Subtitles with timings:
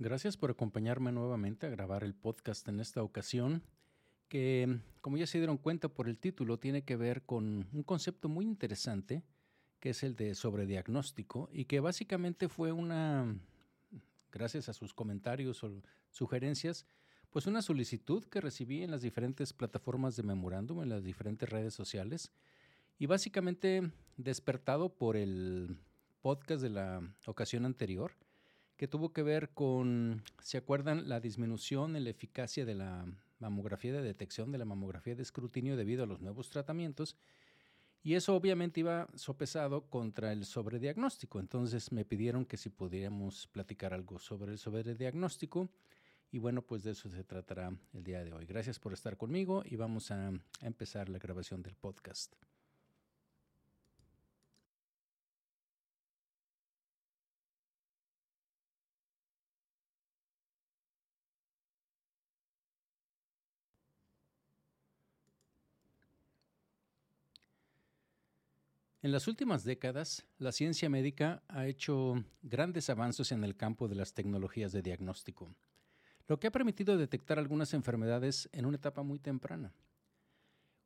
[0.00, 3.64] Gracias por acompañarme nuevamente a grabar el podcast en esta ocasión,
[4.28, 8.28] que como ya se dieron cuenta por el título, tiene que ver con un concepto
[8.28, 9.24] muy interesante,
[9.80, 13.34] que es el de sobrediagnóstico, y que básicamente fue una,
[14.30, 16.86] gracias a sus comentarios o sugerencias,
[17.30, 21.74] pues una solicitud que recibí en las diferentes plataformas de memorándum, en las diferentes redes
[21.74, 22.30] sociales,
[23.00, 25.76] y básicamente despertado por el
[26.22, 28.12] podcast de la ocasión anterior,
[28.78, 31.08] que tuvo que ver con, ¿se acuerdan?
[31.08, 33.04] La disminución en la eficacia de la
[33.40, 37.16] mamografía de detección, de la mamografía de escrutinio debido a los nuevos tratamientos.
[38.04, 41.40] Y eso obviamente iba sopesado contra el sobrediagnóstico.
[41.40, 45.68] Entonces me pidieron que si pudiéramos platicar algo sobre el sobrediagnóstico.
[46.30, 48.46] Y bueno, pues de eso se tratará el día de hoy.
[48.46, 52.34] Gracias por estar conmigo y vamos a, empezar la grabación del podcast.
[69.00, 73.94] En las últimas décadas, la ciencia médica ha hecho grandes avances en el campo de
[73.94, 75.54] las tecnologías de diagnóstico,
[76.26, 79.72] lo que ha permitido detectar algunas enfermedades en una etapa muy temprana.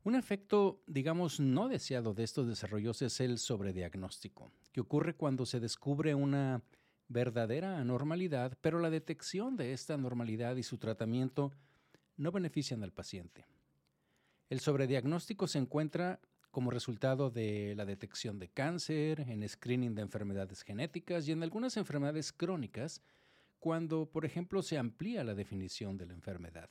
[0.05, 5.59] Un efecto, digamos, no deseado de estos desarrollos es el sobrediagnóstico, que ocurre cuando se
[5.59, 6.61] descubre una
[7.09, 11.51] verdadera anormalidad, pero la detección de esta anormalidad y su tratamiento
[12.19, 13.47] no benefician al paciente.
[14.51, 16.21] El sobrediagnóstico se encuentra
[16.53, 21.77] como resultado de la detección de cáncer, en screening de enfermedades genéticas y en algunas
[21.79, 23.03] enfermedades crónicas,
[23.59, 26.69] cuando, por ejemplo, se amplía la definición de la enfermedad.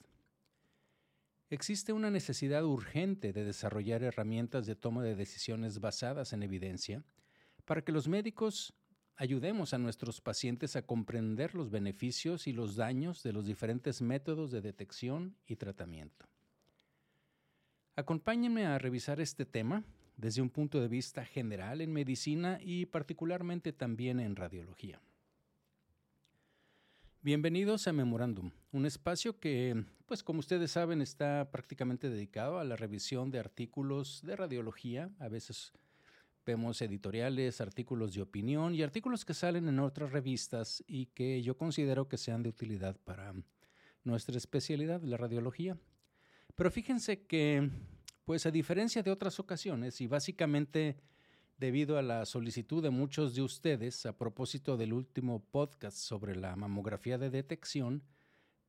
[1.49, 7.03] Existe una necesidad urgente de desarrollar herramientas de toma de decisiones basadas en evidencia
[7.65, 8.73] para que los médicos
[9.15, 14.51] ayudemos a nuestros pacientes a comprender los beneficios y los daños de los diferentes métodos
[14.51, 16.27] de detección y tratamiento.
[17.97, 19.83] Acompáñenme a revisar este tema
[20.15, 25.01] desde un punto de vista general en medicina y particularmente también en radiología.
[27.21, 32.77] Bienvenidos a Memorándum, un espacio que, pues como ustedes saben, está prácticamente dedicado a la
[32.77, 35.09] revisión de artículos de radiología.
[35.19, 35.73] A veces
[36.45, 41.57] vemos editoriales, artículos de opinión y artículos que salen en otras revistas y que yo
[41.57, 43.33] considero que sean de utilidad para
[44.05, 45.77] nuestra especialidad, la radiología.
[46.55, 47.69] Pero fíjense que,
[48.25, 50.97] pues a diferencia de otras ocasiones, y básicamente
[51.57, 56.55] debido a la solicitud de muchos de ustedes a propósito del último podcast sobre la
[56.55, 58.03] mamografía de detección,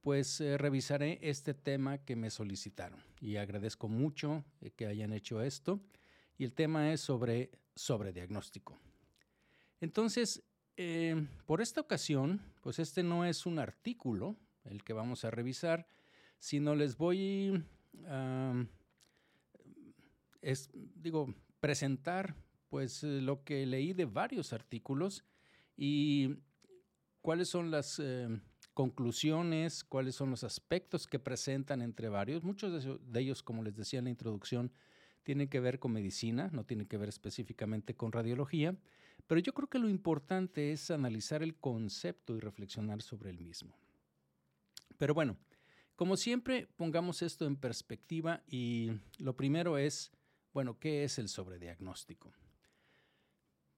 [0.03, 5.41] pues eh, revisaré este tema que me solicitaron y agradezco mucho eh, que hayan hecho
[5.41, 5.81] esto.
[6.37, 8.78] Y el tema es sobre sobrediagnóstico.
[9.81, 10.42] Entonces,
[10.76, 15.87] eh, por esta ocasión, pues este no es un artículo el que vamos a revisar,
[16.42, 17.62] sino les voy
[18.08, 18.66] a,
[20.97, 22.34] digo, presentar
[22.69, 25.25] pues eh, lo que leí de varios artículos
[25.76, 26.34] y
[27.20, 28.28] cuáles son las eh,
[28.75, 32.42] conclusiones, cuáles son los aspectos que presentan entre varios.
[32.42, 34.72] Muchos de ellos, como les decía en la introducción,
[35.22, 38.76] tienen que ver con medicina, no tienen que ver específicamente con radiología,
[39.28, 43.76] pero yo creo que lo importante es analizar el concepto y reflexionar sobre el mismo.
[44.98, 45.36] Pero bueno,
[46.02, 50.10] como siempre, pongamos esto en perspectiva y lo primero es,
[50.52, 52.32] bueno, ¿qué es el sobrediagnóstico?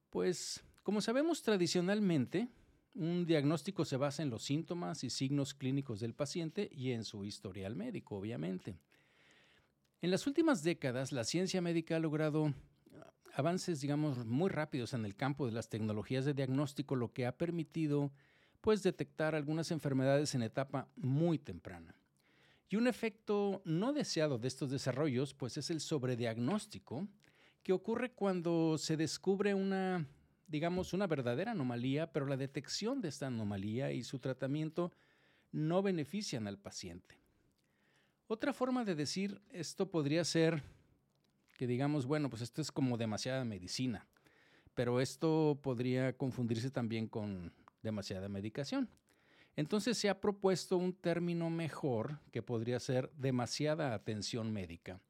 [0.09, 2.49] Pues, como sabemos tradicionalmente,
[2.95, 7.27] un diagnóstico se basa en los síntomas y signos clínicos del paciente y en su
[7.27, 8.75] historial médico, obviamente.
[10.01, 12.55] En las últimas décadas, la ciencia médica ha logrado
[13.35, 17.37] avances, digamos, muy rápidos en el campo de las tecnologías de diagnóstico, lo que ha
[17.37, 18.13] permitido,
[18.63, 21.95] pues, detectar algunas enfermedades en etapa muy temprana.
[22.69, 27.07] Y un efecto no deseado de estos desarrollos, pues es el sobrediagnóstico,
[27.63, 30.07] que ocurre cuando se descubre una,
[30.47, 34.93] digamos, una verdadera anomalía, pero la detección de esta anomalía y su tratamiento
[35.53, 37.19] no benefician al paciente.
[38.27, 40.63] Otra forma de decir esto podría ser
[41.57, 44.07] que digamos, bueno, pues esto es como demasiada medicina,
[44.75, 47.53] pero esto podría confundirse también con
[47.83, 48.89] demasiada medicación.
[49.57, 55.01] Entonces se ha propuesto un término mejor que podría ser demasiada atención médica,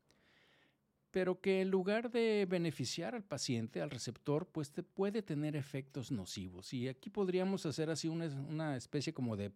[1.10, 6.74] pero que en lugar de beneficiar al paciente, al receptor, pues puede tener efectos nocivos.
[6.74, 9.50] Y aquí podríamos hacer así una, especie como de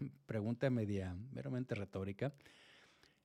[0.26, 2.32] pregunta media meramente retórica.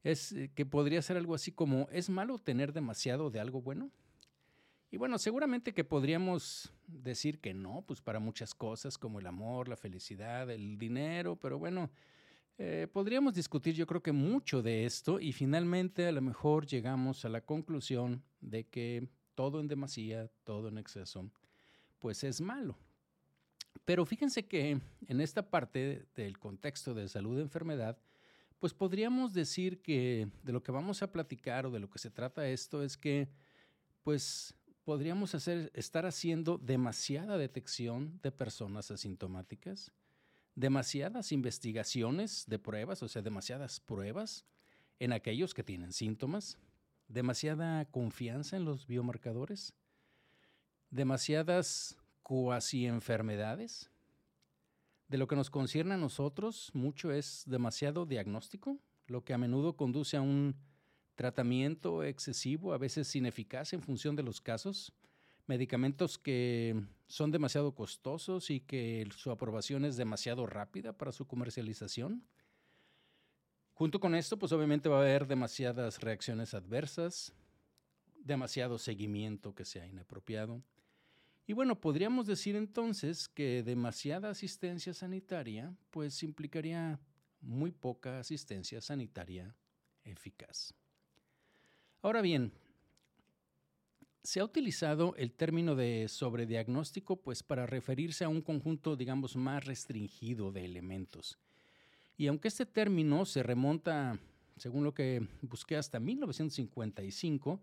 [0.04, 3.90] Es eh, que podría ser algo así como, ¿es malo tener demasiado de algo bueno?
[4.90, 9.68] Y bueno, seguramente que podríamos decir que no, pues para muchas cosas como el amor,
[9.68, 11.92] la felicidad, el dinero, pero bueno,
[12.58, 17.26] eh, podríamos discutir yo creo que mucho de esto y finalmente a lo mejor llegamos
[17.26, 21.30] a la conclusión de que todo en demasía, todo en exceso,
[22.00, 22.78] pues es malo.
[23.84, 28.00] Pero fíjense que en esta parte del contexto de salud enfermedad,
[28.58, 32.10] pues podríamos decir que de lo que vamos a platicar o de lo que se
[32.10, 33.30] trata esto es que
[34.02, 34.56] pues
[34.88, 39.92] podríamos hacer, estar haciendo demasiada detección de personas asintomáticas,
[40.56, 44.46] demasiadas investigaciones de pruebas, o sea, demasiadas pruebas
[45.00, 46.58] en aquellos que tienen síntomas,
[47.10, 49.74] demasiada confianza en los biomarcadores,
[50.90, 53.92] demasiadas cuasi enfermedades.
[55.10, 59.76] De lo que nos concierne a nosotros, mucho es demasiado diagnóstico, lo que a menudo
[59.76, 60.56] conduce a un
[61.18, 64.94] tratamiento excesivo, a veces ineficaz en función de los casos,
[65.48, 72.24] medicamentos que son demasiado costosos y que su aprobación es demasiado rápida para su comercialización.
[73.74, 77.34] Junto con esto, pues obviamente va a haber demasiadas reacciones adversas,
[78.20, 80.62] demasiado seguimiento que sea inapropiado.
[81.48, 87.00] Y bueno, podríamos decir entonces que demasiada asistencia sanitaria pues implicaría
[87.42, 89.56] muy poca asistencia sanitaria
[90.04, 90.76] eficaz.
[92.02, 92.52] Ahora bien,
[94.24, 99.66] se ha utilizado el término de sobrediagnóstico pues para referirse a un conjunto, digamos, más
[99.66, 101.38] restringido de elementos.
[102.18, 104.20] Y aunque este término se remonta,
[104.58, 107.62] según lo que busqué, hasta 1955,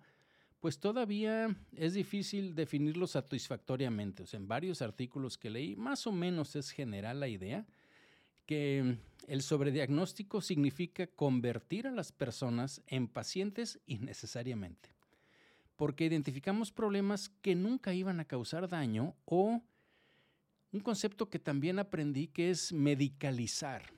[0.61, 4.23] pues todavía es difícil definirlo satisfactoriamente.
[4.23, 7.67] O sea, en varios artículos que leí, más o menos es general la idea
[8.47, 14.91] que el sobrediagnóstico significa convertir a las personas en pacientes innecesariamente,
[15.77, 19.63] porque identificamos problemas que nunca iban a causar daño o
[20.73, 23.93] un concepto que también aprendí que es medicalizar,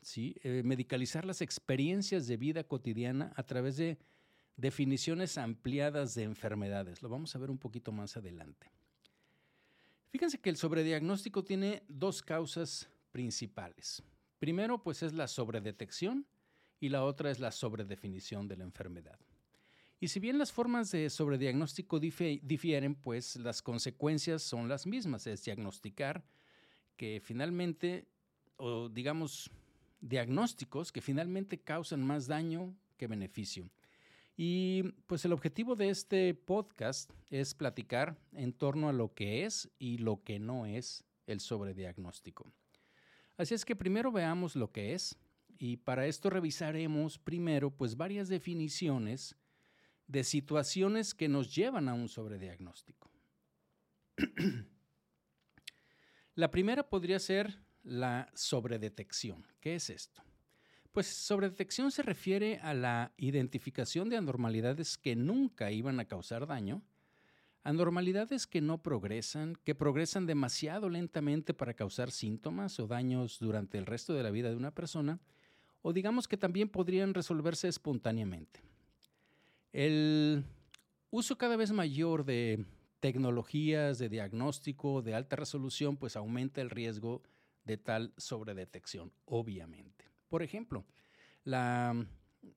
[0.00, 0.34] ¿sí?
[0.42, 3.98] Eh, medicalizar las experiencias de vida cotidiana a través de
[4.56, 7.02] definiciones ampliadas de enfermedades.
[7.02, 8.70] Lo vamos a ver un poquito más adelante.
[10.10, 14.02] Fíjense que el sobrediagnóstico tiene dos causas principales.
[14.40, 16.26] Primero, pues es la sobredetección
[16.80, 19.20] y la otra es la sobredefinición de la enfermedad.
[20.00, 25.44] Y si bien las formas de sobrediagnóstico difieren, pues las consecuencias son las mismas, es
[25.44, 26.24] diagnosticar
[26.96, 28.08] que finalmente,
[28.56, 29.48] o digamos,
[30.00, 33.70] diagnósticos que finalmente causan más daño que beneficio.
[34.36, 39.70] Y pues el objetivo de este podcast es platicar en torno a lo que es
[39.78, 42.52] y lo que no es el sobrediagnóstico.
[43.36, 45.16] Así es que primero veamos lo que es
[45.58, 49.36] y para esto revisaremos primero pues varias definiciones
[50.06, 53.10] de situaciones que nos llevan a un sobrediagnóstico.
[56.34, 59.46] la primera podría ser la sobredetección.
[59.60, 60.22] ¿Qué es esto?
[60.92, 66.82] Pues sobredetección se refiere a la identificación de anormalidades que nunca iban a causar daño
[67.64, 73.86] Anormalidades que no progresan, que progresan demasiado lentamente para causar síntomas o daños durante el
[73.86, 75.18] resto de la vida de una persona,
[75.80, 78.60] o digamos que también podrían resolverse espontáneamente.
[79.72, 80.44] El
[81.10, 82.66] uso cada vez mayor de
[83.00, 87.22] tecnologías de diagnóstico de alta resolución pues aumenta el riesgo
[87.64, 90.04] de tal sobredetección, obviamente.
[90.28, 90.84] Por ejemplo,
[91.44, 92.06] la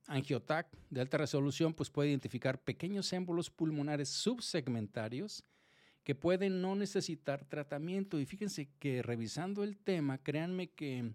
[0.08, 5.44] angiotac de alta resolución pues puede identificar pequeños émbolos pulmonares subsegmentarios
[6.03, 8.20] que pueden no necesitar tratamiento.
[8.20, 11.13] Y fíjense que revisando el tema, créanme que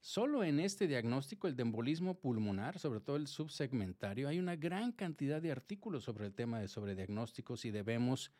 [0.00, 4.92] solo en este diagnóstico, el de embolismo pulmonar, sobre todo el subsegmentario, hay una gran
[4.92, 8.30] cantidad de artículos sobre el tema de sobrediagnóstico, si debemos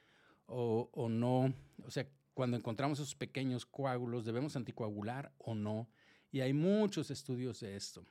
[0.46, 1.52] o, o no,
[1.84, 5.88] o sea, cuando encontramos esos pequeños coágulos, debemos anticoagular o no.
[6.30, 8.04] Y hay muchos estudios de esto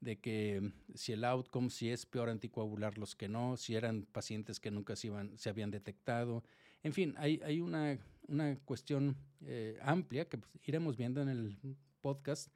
[0.00, 4.60] de que si el outcome, si es peor anticoagular los que no, si eran pacientes
[4.60, 6.44] que nunca se, iban, se habían detectado.
[6.82, 11.76] En fin, hay, hay una, una, cuestión eh, amplia que pues, iremos viendo en el
[12.00, 12.52] podcast.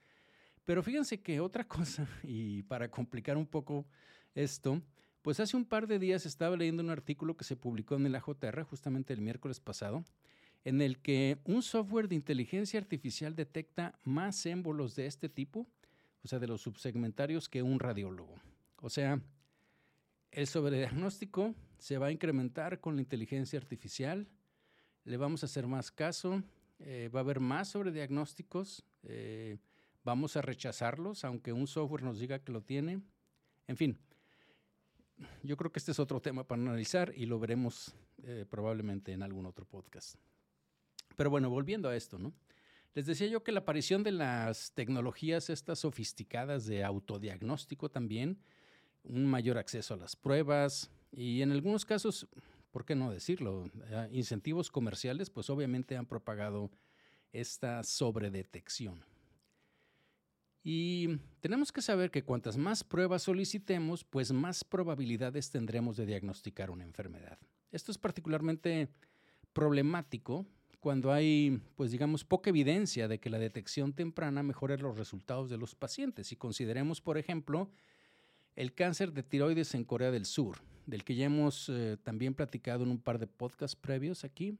[0.65, 3.87] Pero fíjense que otra cosa, y para complicar un poco
[4.35, 4.81] esto,
[5.23, 8.15] pues hace un par de días estaba leyendo un artículo que se publicó en el
[8.15, 10.05] AJR, justamente el miércoles pasado,
[10.65, 15.67] en el que un software de inteligencia artificial detecta más émbolos de este tipo
[16.25, 18.35] o sea, de los subsegmentarios que un radiólogo.
[18.77, 19.21] O sea,
[20.31, 24.29] el sobrediagnóstico se va a incrementar con la inteligencia artificial,
[25.05, 26.43] le vamos a hacer más caso,
[26.79, 29.59] eh, va a haber más sobrediagnósticos, eh,
[30.05, 33.03] vamos a rechazarlos, aunque un software nos diga que lo tiene.
[33.67, 33.99] En fin,
[35.43, 39.23] yo creo que este es otro tema para analizar y lo veremos eh, probablemente en
[39.23, 40.17] algún otro podcast.
[41.17, 42.33] Pero bueno, volviendo a esto, ¿no?
[42.95, 48.39] Les decía yo que la aparición de las tecnologías estas sofisticadas de autodiagnóstico también,
[49.03, 52.29] un mayor acceso a las pruebas y en algunos casos,
[52.71, 53.71] ¿por qué no decirlo?
[53.87, 56.71] Eh, incentivos comerciales, pues obviamente han propagado
[57.33, 59.03] esta sobredetección.
[60.63, 66.71] Y tenemos que saber que cuantas más pruebas solicitemos, pues más probabilidades tendremos de diagnosticar
[66.71, 67.39] una enfermedad.
[67.73, 68.89] Esto es particularmente
[69.53, 70.47] problemático
[70.83, 75.57] cuando hay, pues digamos, poca evidencia de que la detección temprana mejore los resultados de
[75.57, 76.27] los pacientes.
[76.27, 77.71] Si consideremos, por ejemplo,
[78.57, 82.83] el cáncer de tiroides en Corea del Sur, del que ya hemos eh, también platicado
[82.83, 84.59] en un par de podcasts previos aquí,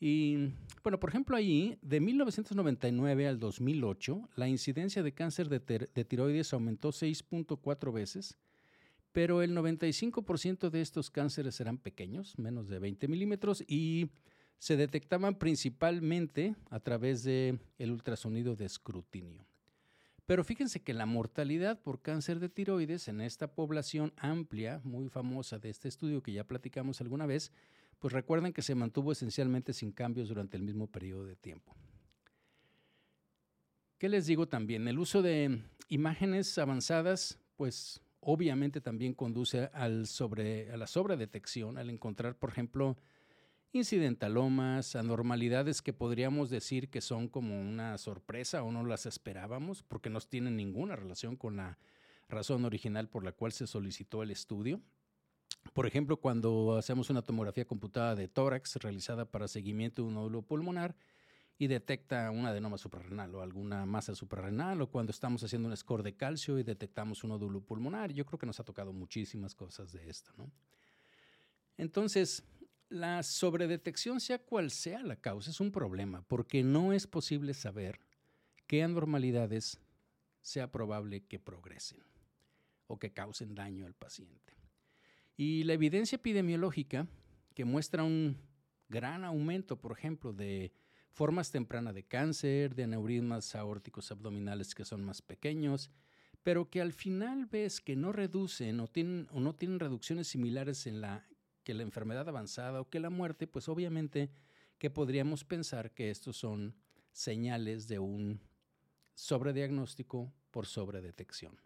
[0.00, 6.52] y bueno, por ejemplo, ahí, de 1999 al 2008, la incidencia de cáncer de, tiroides
[6.52, 8.38] aumentó 6.4 veces,
[9.12, 14.10] pero el 95% de estos cánceres eran pequeños, menos de 20 milímetros, y
[14.58, 19.44] se detectaban principalmente a través del el ultrasonido de escrutinio.
[20.26, 25.58] Pero fíjense que la mortalidad por cáncer de tiroides en esta población amplia, muy famosa
[25.58, 27.50] de este estudio que ya platicamos alguna vez,
[27.98, 31.74] pues recuerden que se mantuvo esencialmente sin cambios durante el mismo periodo de tiempo.
[33.96, 34.86] ¿Qué les digo también?
[34.86, 41.90] El uso de imágenes avanzadas, pues obviamente también conduce al sobre, a la sobredetección, al
[41.90, 42.96] encontrar, por ejemplo,
[43.72, 50.10] incidentalomas, anormalidades que podríamos decir que son como una sorpresa o no las esperábamos porque
[50.10, 51.78] no tienen ninguna relación con la
[52.28, 54.80] razón original por la cual se solicitó el estudio.
[55.72, 60.42] Por ejemplo, cuando hacemos una tomografía computada de tórax realizada para seguimiento de un nódulo
[60.42, 60.96] pulmonar
[61.58, 66.04] y detecta un adenoma suprarrenal o alguna masa suprarrenal, o cuando estamos haciendo un score
[66.04, 69.92] de calcio y detectamos un nódulo pulmonar, yo creo que nos ha tocado muchísimas cosas
[69.92, 70.32] de esto.
[70.38, 70.50] ¿no?
[71.76, 72.44] Entonces,
[72.88, 78.00] la sobredetección, sea cual sea la causa, es un problema porque no es posible saber
[78.66, 79.80] qué anormalidades
[80.40, 82.02] sea probable que progresen
[82.86, 84.54] o que causen daño al paciente.
[85.36, 87.06] Y la evidencia epidemiológica
[87.54, 88.36] que muestra un
[88.88, 90.72] gran aumento, por ejemplo, de
[91.10, 95.90] formas tempranas de cáncer, de aneurismas aórticos abdominales que son más pequeños,
[96.42, 101.00] pero que al final ves que no reducen o, o no tienen reducciones similares en
[101.00, 101.26] la
[101.68, 104.30] que la enfermedad avanzada o que la muerte, pues obviamente
[104.78, 106.74] que podríamos pensar que estos son
[107.12, 108.40] señales de un
[109.14, 111.60] sobrediagnóstico por sobredetección.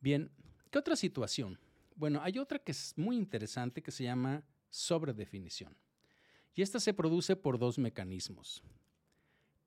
[0.00, 0.30] Bien,
[0.70, 1.58] ¿qué otra situación?
[1.96, 5.76] Bueno, hay otra que es muy interesante que se llama sobredefinición.
[6.54, 8.62] Y esta se produce por dos mecanismos.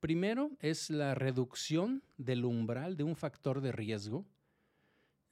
[0.00, 4.26] Primero es la reducción del umbral de un factor de riesgo,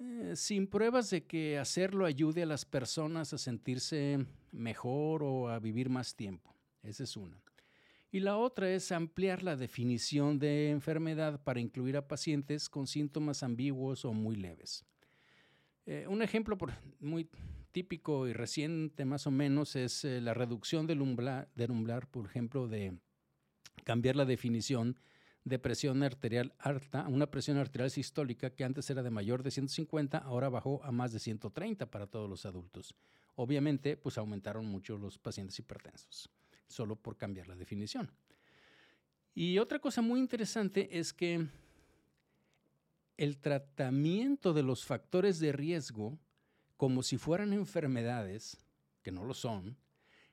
[0.00, 5.59] eh, sin pruebas de que hacerlo ayude a las personas a sentirse mejor o a
[5.59, 6.54] vivir más tiempo.
[6.83, 7.38] Esa es una.
[8.11, 13.42] Y la otra es ampliar la definición de enfermedad para incluir a pacientes con síntomas
[13.42, 14.87] ambiguos o muy leves.
[15.85, 16.57] Eh, un ejemplo
[16.99, 17.28] muy
[17.71, 21.47] típico y reciente más o menos es eh, la reducción del umbral,
[22.11, 22.97] por ejemplo, de
[23.85, 24.97] cambiar la definición
[25.44, 30.18] de presión arterial alta, una presión arterial sistólica que antes era de mayor de 150,
[30.18, 32.94] ahora bajó a más de 130 para todos los adultos.
[33.37, 36.28] Obviamente, pues aumentaron mucho los pacientes hipertensos,
[36.66, 38.11] solo por cambiar la definición.
[39.35, 41.47] Y otra cosa muy interesante es que
[43.16, 46.18] el tratamiento de los factores de riesgo
[46.76, 48.56] como si fueran enfermedades,
[49.02, 49.76] que no lo son,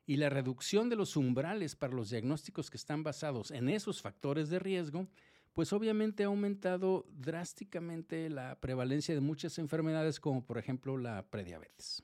[0.08, 4.50] y la reducción de los umbrales para los diagnósticos que están basados en esos factores
[4.50, 5.06] de riesgo,
[5.54, 12.04] pues obviamente ha aumentado drásticamente la prevalencia de muchas enfermedades como por ejemplo la prediabetes.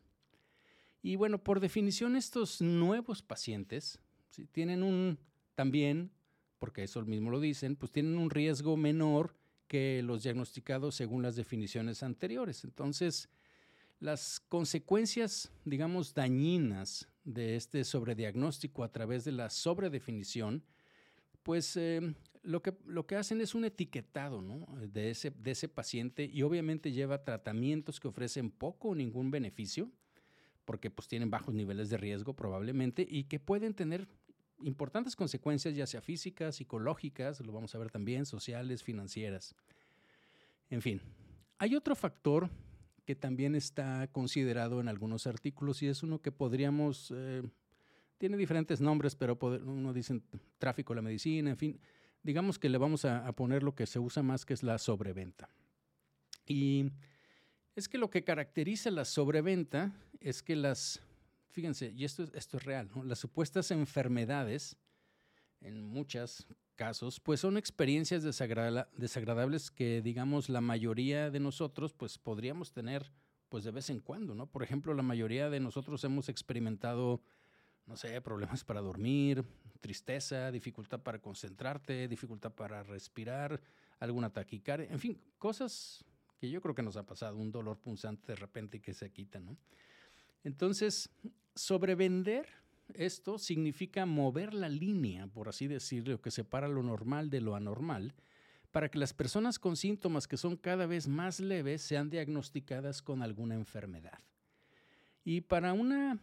[1.02, 4.00] Y bueno, por definición estos nuevos pacientes
[4.52, 5.18] tienen un
[5.56, 6.12] también,
[6.60, 9.36] porque eso mismo lo dicen, pues tienen un riesgo menor
[9.68, 12.66] que los diagnosticados según las definiciones anteriores.
[12.66, 13.30] Entonces,
[14.00, 20.64] las consecuencias, digamos, dañinas de este sobrediagnóstico a través de la sobredefinición,
[21.44, 24.42] pues eh, lo, que, lo que hacen es un etiquetado
[24.88, 29.92] de, ese, de ese paciente y obviamente lleva tratamientos que ofrecen poco o ningún beneficio,
[30.66, 34.08] porque pues tienen bajos niveles de riesgo probablemente y que pueden tener
[34.62, 39.56] importantes consecuencias, ya sea físicas, psicológicas, lo vamos a ver también, sociales, financieras.
[40.70, 41.02] En fin,
[41.58, 42.50] hay otro factor
[43.06, 47.44] que también está considerado en algunos artículos y es uno que podríamos, eh,
[48.18, 50.22] tiene diferentes nombres, pero uno dice
[50.58, 51.80] tráfico de la medicina, en fin,
[52.22, 55.50] digamos que le vamos a, poner lo que se usa más, que es la sobreventa.
[56.46, 56.92] Y
[57.76, 61.02] es que lo que caracteriza la sobreventa es que las
[61.54, 64.76] fíjense, y esto, esto es real, las supuestas enfermedades,
[65.62, 66.48] en muchos
[67.24, 73.12] pues son experiencias desagradables que, digamos, la mayoría de nosotros, pues podríamos tener,
[73.50, 74.48] pues de vez en cuando, ¿no?
[74.48, 77.22] Por ejemplo, la mayoría de nosotros hemos experimentado,
[77.86, 79.44] no sé, problemas para dormir,
[79.82, 83.62] tristeza, dificultad para concentrarte, dificultad para respirar,
[84.00, 86.04] alguna taquicardia, en fin, cosas
[86.38, 89.12] que yo creo que nos ha pasado, un dolor punzante de repente y que se
[89.12, 89.58] quita, ¿no?
[90.44, 91.10] Entonces,
[91.56, 92.63] sobrevender
[92.94, 98.14] esto significa mover la línea, por así decirlo, que separa lo normal de lo anormal,
[98.72, 103.22] para que las personas con síntomas que son cada vez más leves sean diagnosticadas con
[103.22, 104.20] alguna enfermedad.
[105.24, 106.20] Y para una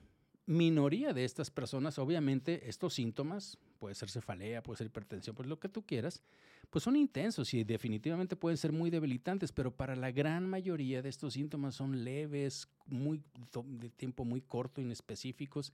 [0.46, 5.60] minoría de estas personas, obviamente, estos síntomas, puede ser cefalea, puede ser hipertensión, pues lo
[5.60, 6.22] que tú quieras,
[6.70, 11.08] pues son intensos y definitivamente pueden ser muy debilitantes, pero para la gran mayoría de
[11.08, 13.22] estos síntomas son leves, muy,
[13.64, 15.72] de tiempo muy corto, inespecíficos.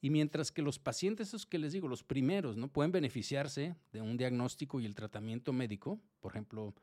[0.00, 2.68] Y mientras que los pacientes, esos que les digo, los primeros, ¿no?
[2.68, 6.74] Pueden beneficiarse de un diagnóstico y el tratamiento médico, por ejemplo,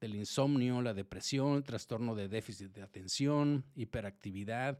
[0.00, 4.78] del insomnio, la depresión, trastorno de déficit de atención, hiperactividad,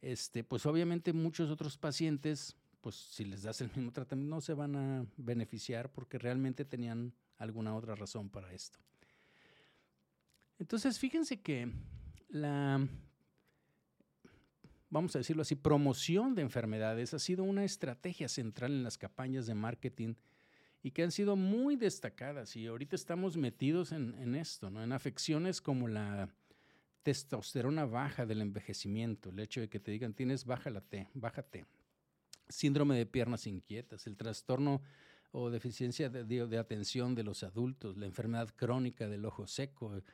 [0.00, 4.52] este, pues obviamente muchos otros pacientes, pues si les das el mismo tratamiento, no se
[4.52, 8.78] van a beneficiar porque realmente tenían alguna otra razón para esto.
[10.58, 11.70] Entonces, fíjense que
[12.28, 12.86] la,
[14.94, 19.44] vamos a decirlo así, promoción de enfermedades ha sido una estrategia central en las campañas
[19.44, 20.14] de marketing
[20.84, 22.54] y que han sido muy destacadas.
[22.54, 24.84] Y ahorita estamos metidos en, esto, ¿no?
[24.84, 26.28] en afecciones como la
[27.02, 31.66] testosterona baja del envejecimiento, el hecho de que te digan tienes baja la T, bájate,
[32.48, 34.80] síndrome de piernas inquietas, el trastorno
[35.32, 40.04] o deficiencia de, atención de los adultos, la enfermedad crónica del ojo seco,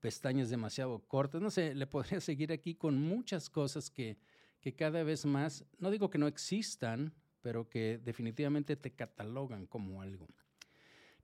[0.00, 4.18] pestañas demasiado cortas, no sé, le podría seguir aquí con muchas cosas que,
[4.60, 10.02] que cada vez más, no digo que no existan, pero que definitivamente te catalogan como
[10.02, 10.28] algo.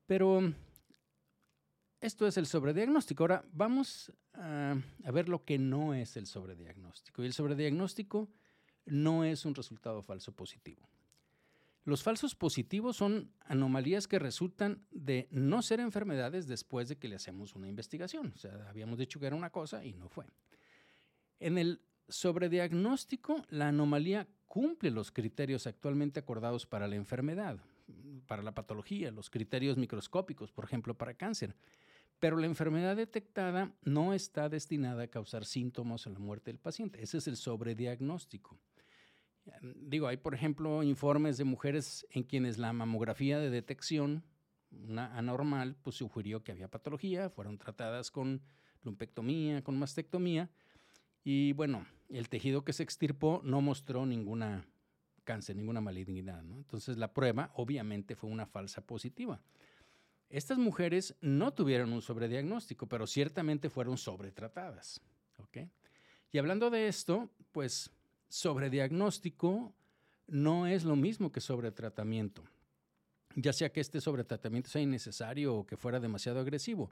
[0.06, 0.52] Pero
[2.00, 3.24] esto es el sobrediagnóstico.
[3.24, 7.22] Ahora vamos a, a, ver lo que no es el sobrediagnóstico.
[7.22, 8.30] Y el sobrediagnóstico
[8.86, 10.88] no es un resultado falso positivo.
[11.86, 17.14] Los falsos positivos son anomalías que resultan de no ser enfermedades después de que le
[17.14, 18.32] hacemos una investigación.
[18.34, 20.26] O sea, habíamos dicho que era una cosa y no fue.
[21.38, 27.60] En el sobrediagnóstico, la anomalía cumple los criterios actualmente acordados para la enfermedad,
[28.26, 31.54] para la patología, los criterios microscópicos, por ejemplo, para cáncer.
[32.18, 37.00] Pero la enfermedad detectada no está destinada a causar síntomas o la muerte del paciente.
[37.00, 38.58] Ese es el sobrediagnóstico.
[39.62, 44.24] Digo, hay por ejemplo informes de mujeres en quienes la mamografía de detección
[44.70, 48.42] una anormal pues sugirió que había patología, fueron tratadas con
[48.82, 50.50] lumpectomía, con mastectomía
[51.24, 54.66] y bueno, el tejido que se extirpó no mostró ninguna
[55.24, 59.40] cáncer, ninguna malignidad, Entonces la prueba obviamente fue una falsa positiva.
[60.28, 65.00] Estas mujeres no tuvieron un sobrediagnóstico, pero ciertamente fueron sobretratadas.
[66.32, 67.90] Y hablando de esto, pues
[68.36, 69.74] sobrediagnóstico
[70.26, 72.44] no es lo mismo que sobretratamiento,
[73.34, 76.90] ya sea que este sobretratamiento sea innecesario o que fuera demasiado agresivo.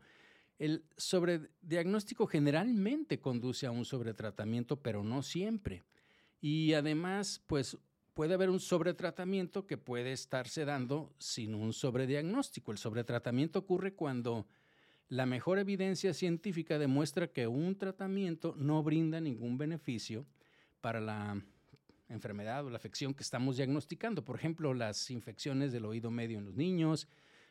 [0.59, 5.83] El sobrediagnóstico generalmente conduce a un sobretratamiento, pero no siempre.
[6.41, 7.77] Y además, pues
[8.15, 12.73] puede haber un sobretratamiento que puede estarse dando sin un sobrediagnóstico.
[12.73, 14.47] El sobretratamiento ocurre cuando
[15.11, 20.25] la mejor evidencia científica demuestra que un tratamiento no brinda ningún beneficio
[20.85, 21.43] para la
[22.11, 24.23] enfermedad o la afección que estamos diagnosticando.
[24.23, 27.09] Por ejemplo, las infecciones del oído medio en los niños,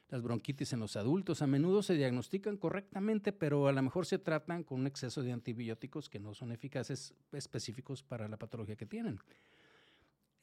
[0.10, 4.20] las bronquitis en los adultos, a menudo se diagnostican correctamente, pero a lo mejor se
[4.20, 8.86] tratan con un exceso de antibióticos que no son eficaces específicos para la patología que
[8.86, 9.20] tienen.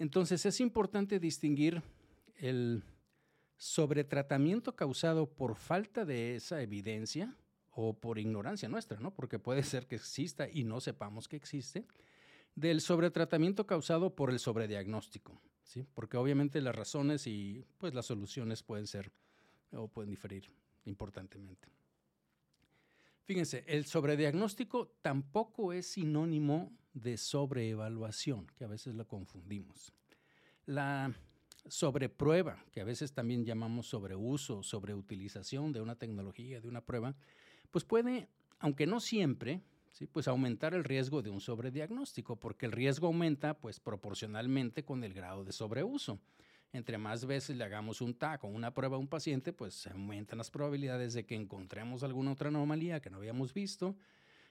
[0.00, 1.84] Entonces es importante distinguir
[2.38, 2.82] el
[3.56, 7.36] sobretratamiento causado por falta de esa evidencia
[7.70, 9.14] o por ignorancia nuestra, ¿no?
[9.14, 11.86] Porque puede ser que exista y no sepamos que existe
[12.60, 15.86] del sobretratamiento causado por el sobrediagnóstico, ¿sí?
[15.94, 19.10] Porque obviamente las razones y pues las soluciones pueden ser
[19.72, 20.50] o pueden diferir
[20.84, 21.68] importantemente.
[23.24, 29.92] Fíjense, el sobrediagnóstico tampoco es sinónimo de sobreevaluación, que a veces lo confundimos.
[30.66, 31.14] La
[31.66, 37.14] sobreprueba, que a veces también llamamos sobreuso, sobreutilización de una tecnología, de una prueba,
[37.70, 40.06] pues puede, aunque no siempre, ¿sí?
[40.06, 45.12] pues aumentar el riesgo de un sobrediagnóstico, porque el riesgo aumenta pues proporcionalmente con el
[45.12, 46.18] grado de sobreuso.
[46.72, 50.38] Entre más veces le hagamos un TAC o una prueba a un paciente, pues aumentan
[50.38, 53.96] las probabilidades de que encontremos alguna otra anomalía que no habíamos visto,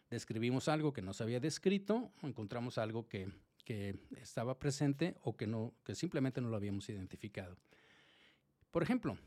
[0.10, 3.32] describimos algo que no se había descrito, o encontramos algo que,
[3.63, 7.56] que estaba presente o que, no, que simplemente no lo habíamos identificado.
[8.71, 9.17] Por ejemplo,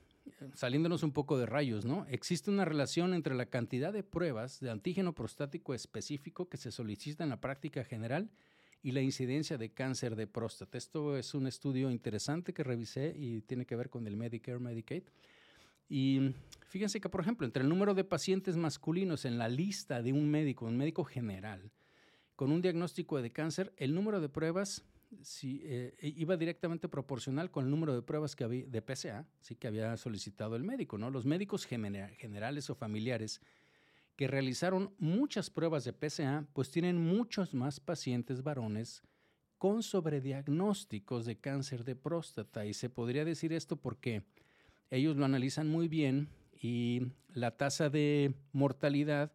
[0.55, 2.07] saliéndonos un poco de rayos, ¿no?
[2.09, 7.25] Existe una relación entre la cantidad de pruebas de antígeno prostático específico que se solicita
[7.25, 8.31] en la práctica general
[8.83, 10.77] y la incidencia de cáncer de próstata.
[10.77, 15.05] Esto es un estudio interesante que revisé y tiene que ver con el Medicare, Medicaid.
[15.89, 16.35] Y
[16.69, 20.29] fíjense que, por ejemplo, entre el número de pacientes masculinos en la lista de un
[20.29, 21.71] médico, un médico general,
[22.35, 24.85] con un diagnóstico de cáncer, el número de pruebas
[25.43, 29.69] eh, iba directamente proporcional con el número de pruebas que había, de PSA sí, que
[29.69, 30.99] había solicitado el médico.
[30.99, 31.11] ¿no?
[31.11, 33.41] Los médicos generales o familiares
[34.17, 39.03] que realizaron muchas pruebas de PSA, pues tienen muchos más pacientes varones
[39.59, 42.67] con sobrediagnósticos de cáncer de próstata.
[42.67, 44.23] Y se podría decir esto porque
[44.91, 46.29] ellos lo analizan muy bien
[46.61, 49.33] y la tasa de mortalidad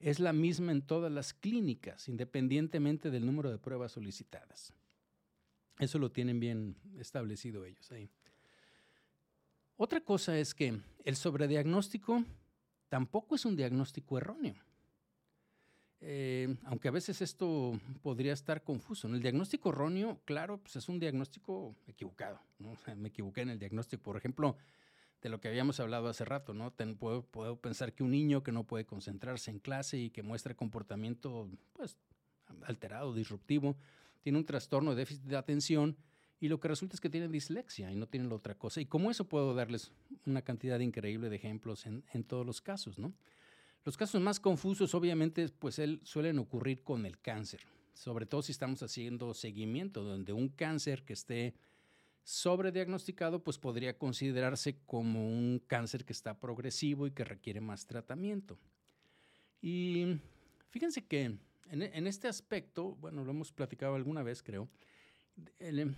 [0.00, 4.72] es la misma en todas las clínicas, independientemente del número de pruebas solicitadas.
[5.78, 8.08] Eso lo tienen bien establecido ellos ahí.
[9.76, 12.24] Otra cosa es que el sobrediagnóstico
[12.88, 14.54] tampoco es un diagnóstico erróneo.
[16.00, 19.08] Eh, aunque a veces esto podría estar confuso.
[19.08, 22.40] El diagnóstico erróneo, claro, pues es un diagnóstico equivocado.
[22.96, 24.02] me equivoqué en el diagnóstico.
[24.02, 24.56] Por ejemplo,
[25.20, 26.72] de lo que habíamos hablado hace rato, ¿no?
[26.98, 30.54] puedo, puedo, pensar que un niño que no puede concentrarse en clase y que muestra
[30.54, 31.96] comportamiento pues,
[32.62, 33.76] alterado, disruptivo,
[34.26, 35.96] tiene un trastorno de déficit de atención
[36.40, 38.80] y lo que resulta es que tienen dislexia y no tienen la otra cosa.
[38.80, 39.92] Y como eso puedo darles
[40.26, 43.14] una cantidad increíble de ejemplos en, todos los casos, ¿no?
[43.84, 47.60] Los casos más confusos, obviamente, pues suelen ocurrir con el cáncer,
[47.94, 51.54] sobre todo si estamos haciendo seguimiento, donde un cáncer que esté
[52.24, 58.58] sobrediagnosticado, pues podría considerarse como un cáncer que está progresivo y que requiere más tratamiento.
[59.62, 60.18] Y
[60.70, 61.38] fíjense que
[61.70, 64.68] en, este aspecto, bueno, lo hemos platicado alguna vez, creo,
[65.58, 65.94] em,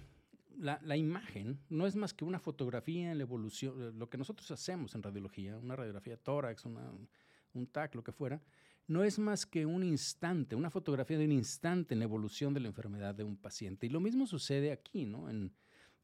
[0.59, 4.51] la, imagen no es más que una fotografía en la evolución, eh, lo que nosotros
[4.51, 8.43] hacemos en radiología, una radiografía tórax, un TAC, lo que fuera,
[8.87, 12.61] no es más que un instante, una fotografía de un instante en la evolución de
[12.61, 13.87] la enfermedad de un paciente.
[13.87, 15.29] Y lo mismo sucede aquí, ¿no?
[15.29, 15.53] En,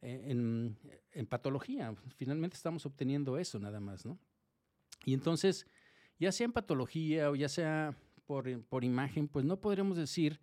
[0.03, 0.77] en,
[1.13, 4.19] en patología, finalmente estamos obteniendo eso nada más, ¿no?
[5.07, 5.67] Y entonces,
[6.19, 10.41] ya sea en patología o ya sea por, imagen, pues no podremos decir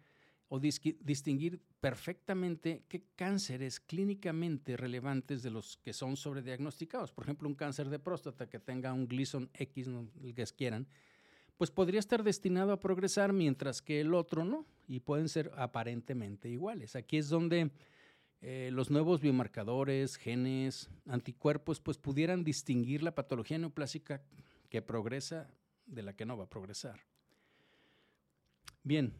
[0.47, 7.13] o distinguir perfectamente qué cánceres clínicamente relevantes de los que son sobrediagnosticados.
[7.13, 10.87] Por ejemplo, un cáncer de próstata que tenga un Gleason X, el que quieran,
[11.57, 16.49] pues podría estar destinado a progresar mientras que el otro no, y pueden ser aparentemente
[16.49, 16.95] iguales.
[16.95, 17.71] Aquí es donde
[18.41, 24.21] eh, los nuevos biomarcadores, genes, anticuerpos, pues pudieran distinguir la patología neoplásica
[24.69, 25.53] que progresa
[25.85, 27.10] de la que no va a progresar.
[28.83, 29.13] Bien,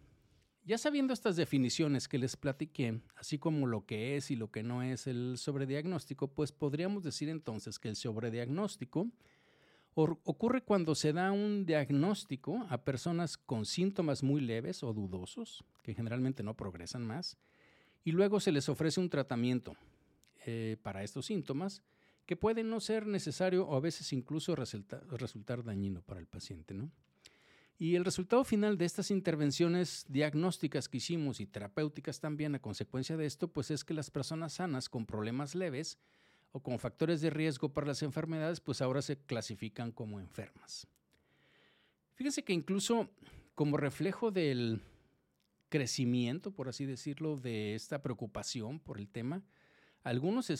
[0.64, 4.64] ya sabiendo estas definiciones que les platiqué, así como lo que es y lo que
[4.64, 9.12] no es el sobrediagnóstico, pues podríamos decir entonces que el sobrediagnóstico
[9.94, 15.94] ocurre cuando se da un diagnóstico a personas con síntomas muy leves o dudosos, que
[15.94, 17.38] generalmente no progresan más,
[18.04, 19.76] y luego se les ofrece un tratamiento
[20.46, 21.84] eh, para estos síntomas
[22.26, 26.92] que puede no ser necesario o a veces incluso resultar dañino para el paciente, ¿no?
[27.82, 33.18] Y el resultado final de estas intervenciones diagnósticas que hicimos y terapéuticas también a consecuencia
[33.18, 35.98] de esto, pues es que las personas sanas con problemas leves
[36.52, 40.86] o con factores de riesgo para las enfermedades, pues ahora se clasifican como enfermas.
[42.14, 43.10] Fíjense que incluso
[43.56, 44.80] como reflejo del
[45.70, 49.42] crecimiento, por así decirlo, de esta preocupación por el tema,
[50.04, 50.56] algunos, eh,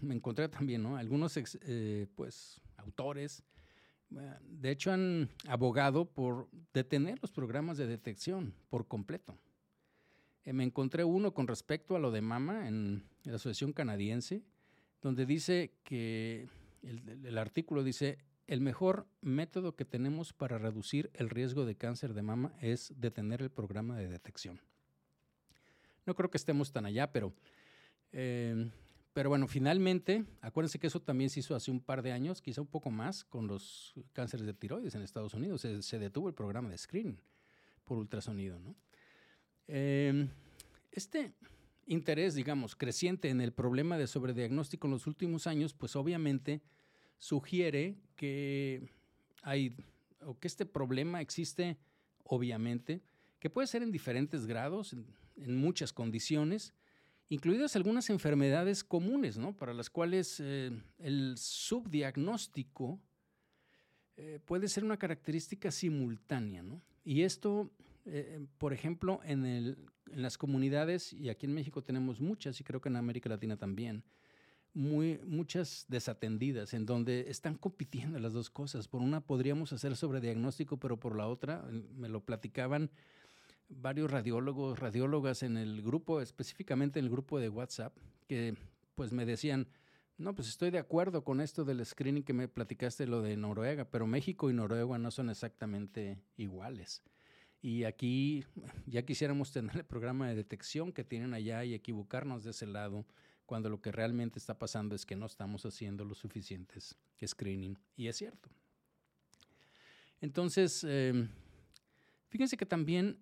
[0.00, 0.96] me encontré también, ¿no?
[0.96, 3.44] Algunos, eh, pues, autores,
[4.10, 9.36] de hecho, han abogado por detener los programas de detección por completo.
[10.44, 14.42] Eh, me encontré uno con respecto a lo de mama en la Asociación Canadiense,
[15.02, 16.48] donde dice que
[16.82, 22.22] el, artículo dice, el mejor método que tenemos para reducir el riesgo de cáncer de
[22.22, 24.60] mama es detener el programa de detección.
[26.06, 27.34] No creo que estemos tan allá, pero
[28.12, 28.70] eh,
[29.18, 32.60] pero bueno, finalmente, acuérdense que eso también se hizo hace un par de años, quizá
[32.60, 35.62] un poco más, con los cánceres de tiroides en Estados Unidos.
[35.80, 37.20] Se, detuvo el programa de screening
[37.84, 38.60] por ultrasonido.
[38.60, 38.76] ¿no?
[39.66, 40.28] Em,
[40.92, 41.34] este
[41.86, 46.62] interés, digamos, creciente en el problema de sobrediagnóstico en los últimos años, pues obviamente
[47.18, 48.88] sugiere que
[49.42, 49.74] hay,
[50.20, 51.76] o que este problema existe,
[52.22, 53.02] obviamente,
[53.40, 54.94] que puede ser en diferentes grados,
[55.34, 56.72] en muchas condiciones,
[57.28, 59.56] incluidas algunas enfermedades comunes, ¿no?
[59.56, 63.00] Para las cuales eh, el subdiagnóstico
[64.16, 66.82] eh, puede ser una característica simultánea, ¿no?
[67.04, 67.70] Y esto,
[68.04, 69.78] eh, por ejemplo, en el
[70.12, 73.56] en las comunidades, y aquí en México tenemos muchas, y creo que en América Latina
[73.56, 74.04] también,
[74.74, 78.86] muy, muchas desatendidas, en donde están compitiendo las dos cosas.
[78.86, 81.64] Por una podríamos hacer sobre diagnóstico, pero por la otra,
[81.96, 82.90] me lo platicaban
[83.68, 88.56] varios radiólogos, radiólogas en el grupo, específicamente en el grupo de WhatsApp, que
[88.94, 89.68] pues me decían,
[90.16, 93.84] no, pues estoy de acuerdo con esto del screening que me platicaste, lo de Noruega,
[93.84, 97.02] pero México y Noruega no son exactamente iguales.
[97.60, 98.44] Y aquí
[98.86, 103.06] ya quisiéramos tener el programa de detección que tienen allá y equivocarnos de ese lado
[103.46, 107.78] cuando lo que realmente está pasando es que no estamos haciendo lo suficientes screening.
[107.96, 108.50] Y es cierto.
[110.20, 111.28] Entonces, em,
[112.28, 113.18] fíjense que también,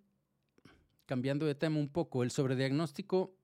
[1.07, 3.37] cambiando de tema un poco, el sobrediagnóstico,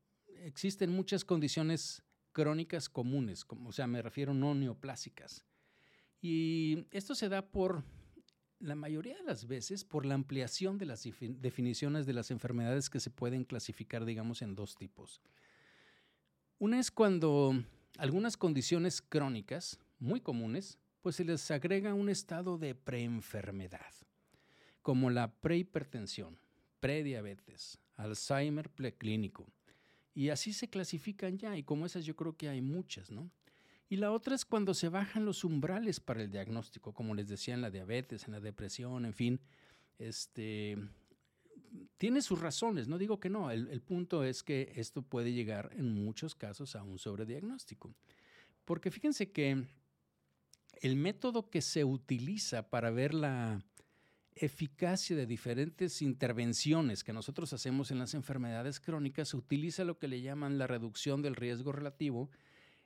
[0.42, 5.44] existen muchas condiciones crónicas comunes, como, o sea, me refiero no neoplásicas.
[6.20, 7.84] Y esto se da por,
[8.62, 13.00] la mayoría de las veces, por la ampliación de las definiciones de las enfermedades que
[13.00, 15.20] se pueden clasificar, digamos, en dos tipos.
[16.58, 17.52] Una es cuando
[17.98, 23.92] algunas condiciones crónicas, muy comunes, pues se les agrega un estado de preenfermedad,
[24.80, 26.38] como la prehipertensión,
[26.82, 29.46] prediabetes, Alzheimer preclínico,
[30.14, 33.30] y así se clasifican ya, y como esas yo creo que hay muchas, ¿no?
[33.88, 37.54] Y la otra es cuando se bajan los umbrales para el diagnóstico, como les decía
[37.54, 39.40] en la diabetes, en la depresión, en fin.
[39.98, 40.76] Este,
[41.98, 45.70] tiene sus razones, no digo que no, el, el punto es que esto puede llegar
[45.76, 47.94] en muchos casos a un sobrediagnóstico.
[48.64, 49.62] Porque fíjense que
[50.80, 53.62] el método que se utiliza para ver la
[54.34, 60.08] eficacia de diferentes intervenciones que nosotros hacemos en las enfermedades crónicas, se utiliza lo que
[60.08, 62.30] le llaman la reducción del riesgo relativo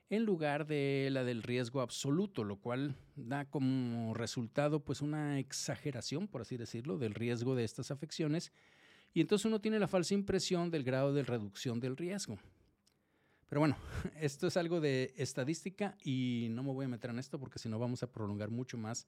[0.08, 6.28] en lugar de la del riesgo absoluto, lo cual da como resultado pues una exageración,
[6.28, 8.52] por así decirlo, del riesgo de estas afecciones
[9.12, 12.38] y entonces uno tiene la falsa impresión del grado de reducción del riesgo.
[13.48, 13.76] Pero bueno,
[14.20, 17.68] esto es algo de estadística y no me voy a meter en esto porque si
[17.68, 19.06] no vamos a prolongar mucho más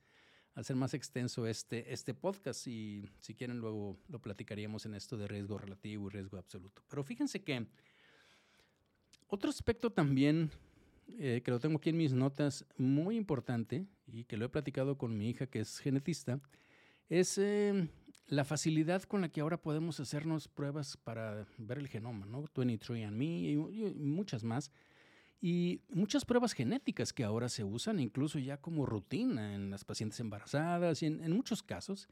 [0.55, 5.29] hacer más extenso este, este podcast y si quieren luego lo platicaríamos en esto de
[5.29, 6.83] riesgo relativo y riesgo absoluto.
[6.89, 7.67] Pero fíjense que
[9.29, 10.51] otro aspecto también
[11.19, 14.99] eh, que lo tengo aquí en mis notas muy importante y que lo he platicado
[14.99, 16.41] con mi hija que es genetista
[17.09, 17.89] es eh,
[18.27, 22.45] la facilidad con la que ahora podemos hacernos pruebas para ver el genoma, ¿no?
[22.45, 24.71] 23andMe y, y muchas más
[25.41, 30.19] y muchas pruebas genéticas que ahora se usan incluso ya como rutina en las pacientes
[30.21, 32.09] embarazadas y en, muchos casos,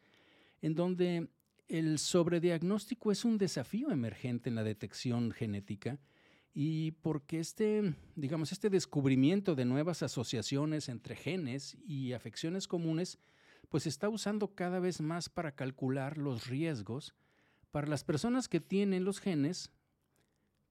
[0.62, 1.28] en donde
[1.68, 5.98] el sobrediagnóstico es un desafío emergente en la detección genética
[6.54, 13.18] y porque este, digamos, este descubrimiento de nuevas asociaciones entre genes y afecciones comunes,
[13.68, 17.14] pues se está usando cada vez más para calcular los riesgos
[17.76, 19.70] para las personas que tienen los genes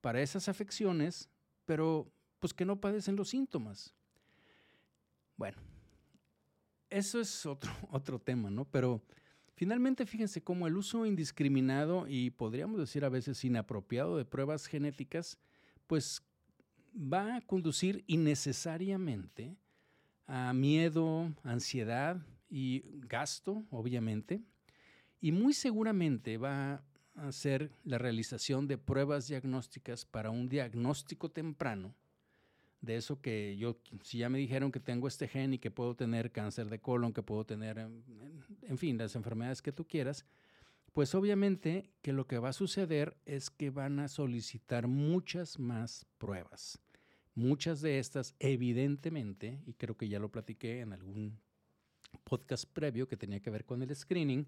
[0.02, 1.30] para esas afecciones,
[1.66, 2.12] pero
[2.46, 3.92] pues que no padecen los síntomas.
[5.36, 5.58] Bueno,
[6.92, 8.66] eso es otro, otro tema, ¿no?
[8.66, 9.02] Pero
[9.56, 15.40] finalmente fíjense cómo el uso indiscriminado y podríamos decir a veces inapropiado de pruebas genéticas,
[15.88, 16.22] pues
[16.96, 19.58] va a conducir innecesariamente
[20.28, 24.44] a miedo, ansiedad y gasto, obviamente,
[25.20, 26.84] y muy seguramente va
[27.16, 31.96] a ser la realización de pruebas diagnósticas para un diagnóstico temprano
[32.86, 35.96] de eso que yo, si ya me dijeron que tengo este gen y que puedo
[35.96, 40.26] tener cáncer de colon, que puedo tener, en, fin, las enfermedades que tú quieras,
[40.94, 46.06] pues obviamente que lo que va a suceder es que van a solicitar muchas más
[46.18, 46.80] pruebas.
[47.34, 51.38] Muchas de estas, evidentemente, y creo que ya lo platiqué en algún
[52.24, 54.48] podcast previo que tenía que ver con el screening,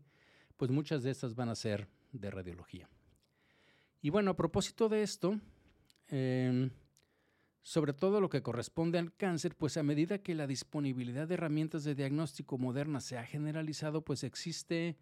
[0.56, 2.90] pues muchas de estas van a ser de radiología.
[4.02, 5.38] Y bueno, a propósito de esto,
[6.10, 6.70] eh,
[7.68, 11.84] sobre todo lo que corresponde al cáncer, pues a medida que la disponibilidad de herramientas
[11.84, 14.96] de diagnóstico modernas se ha generalizado, pues existe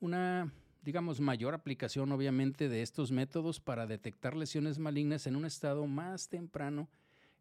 [0.00, 5.86] una, digamos, mayor aplicación obviamente de estos métodos para detectar lesiones malignas en un estado
[5.86, 6.88] más temprano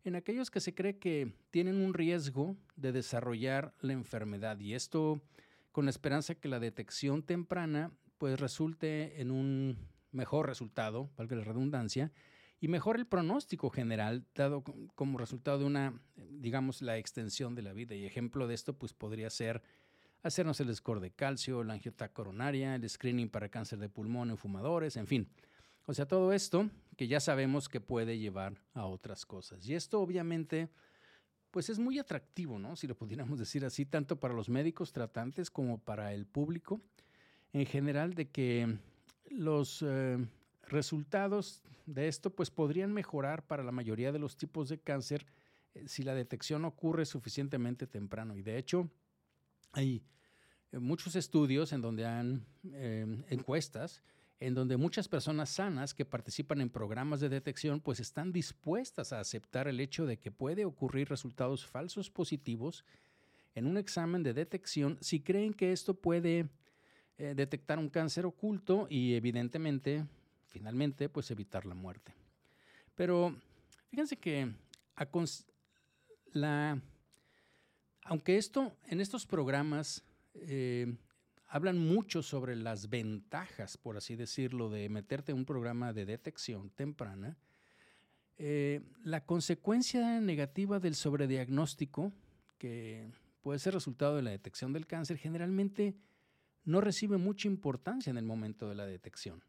[0.04, 4.60] en aquellos que se cree que tienen un riesgo de desarrollar la enfermedad.
[4.60, 5.22] Y esto
[5.72, 9.78] con la esperanza que la detección temprana pues resulte en un
[10.12, 12.12] mejor resultado, valga la redundancia,
[12.62, 14.63] y mejora el pronóstico general, dado
[14.95, 17.95] como resultado de una, digamos, la extensión de la vida.
[17.95, 19.62] Y ejemplo de esto, pues podría ser
[20.24, 24.38] hacernos el score de calcio, la angiota coronaria, el screening para cáncer de pulmón en
[24.38, 25.30] fumadores, en fin.
[25.86, 29.65] O sea, todo esto que ya sabemos que puede llevar a otras cosas.
[29.65, 30.69] Y esto obviamente,
[31.52, 32.76] pues es muy atractivo, ¿no?
[32.76, 36.82] Si lo pudiéramos decir así, tanto para los médicos tratantes como para el público
[37.54, 38.78] en general, de que
[39.32, 39.84] los...
[39.88, 40.17] Eh,
[40.69, 45.25] resultados de esto pues podrían mejorar para la mayoría de los tipos de cáncer
[45.73, 48.36] eh, si la detección ocurre suficientemente temprano.
[48.36, 48.89] Y de hecho,
[49.71, 50.03] hay
[50.71, 54.01] eh, muchos estudios en donde han em, encuestas
[54.39, 59.19] en donde muchas personas sanas que participan en programas de detección pues están dispuestas a
[59.19, 62.86] aceptar el hecho de que puede ocurrir resultados falsos positivos
[63.53, 66.47] en un examen de detección si creen que esto puede
[67.17, 70.05] eh, detectar un cáncer oculto y evidentemente,
[70.49, 72.13] finalmente, pues evitar la muerte.
[72.95, 73.35] Pero
[73.89, 74.51] fíjense que
[76.33, 76.81] la,
[78.03, 80.95] aunque esto en estos programas eh,
[81.47, 86.69] hablan mucho sobre las ventajas, por así decirlo, de meterte en un programa de detección
[86.69, 87.38] temprana,
[88.38, 92.13] eh, la consecuencia negativa del sobrediagnóstico,
[92.57, 95.95] que puede ser resultado de la detección del cáncer, generalmente
[96.63, 99.43] no recibe mucha importancia en el momento de la detección.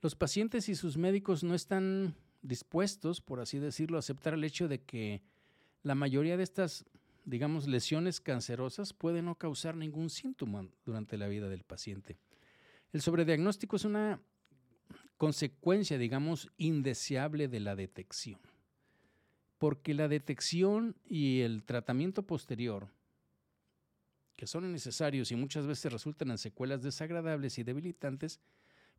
[0.00, 4.68] Los pacientes y sus médicos no están dispuestos, por así decirlo, a aceptar el hecho
[4.68, 5.22] de que
[5.82, 6.84] la mayoría de estas,
[7.24, 12.16] digamos, lesiones cancerosas pueden no causar ningún síntoma durante la vida del paciente.
[12.92, 14.20] El sobrediagnóstico es una
[15.16, 18.38] consecuencia, digamos, indeseable de la detección,
[19.58, 22.88] porque la detección y el tratamiento posterior
[24.38, 28.38] que son necesarios y muchas veces resultan en secuelas desagradables y debilitantes,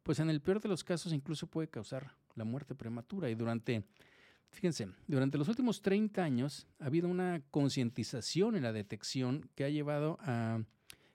[0.03, 3.29] pues en el peor de los casos incluso puede causar la muerte prematura.
[3.29, 3.83] Y durante,
[4.49, 9.69] fíjense, durante los últimos 30 años ha habido una concientización en la detección que ha
[9.69, 10.62] llevado a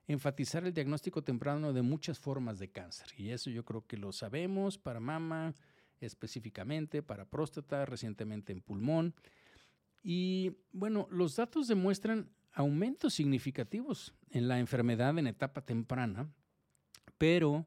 [0.06, 3.08] enfatizar el diagnóstico temprano de muchas formas de cáncer.
[3.16, 5.54] Y eso yo creo que lo sabemos para mama
[6.00, 9.14] específicamente, para próstata, recientemente en pulmón.
[10.02, 16.28] Y bueno, los datos demuestran aumentos significativos en la enfermedad en etapa temprana,
[17.16, 17.66] pero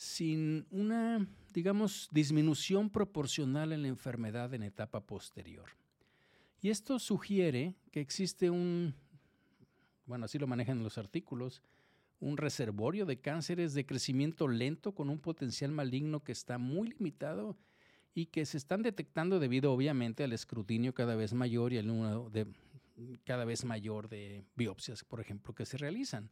[0.00, 5.66] sin una, digamos, disminución proporcional en la enfermedad en etapa posterior.
[6.62, 8.94] Y esto sugiere que existe un,
[10.06, 11.60] bueno, así lo manejan los artículos,
[12.18, 17.58] un reservorio de cánceres de crecimiento lento con un potencial maligno que está muy limitado
[18.14, 22.30] y que se están detectando debido obviamente al escrutinio cada vez mayor y al número
[22.30, 22.46] de
[23.26, 26.30] cada vez mayor de biopsias, por ejemplo, que se realizan.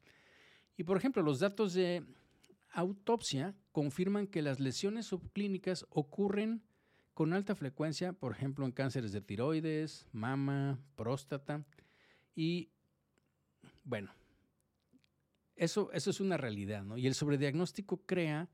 [0.78, 2.02] Y, por ejemplo, los datos de
[2.78, 6.62] autopsia confirman que las lesiones subclínicas ocurren
[7.12, 11.64] con alta frecuencia, por ejemplo, en cánceres de tiroides, mama, próstata.
[12.36, 12.70] Y,
[13.82, 14.12] bueno,
[15.56, 16.96] eso, eso es una realidad, ¿no?
[16.96, 18.48] Y el sobrediagnóstico crea,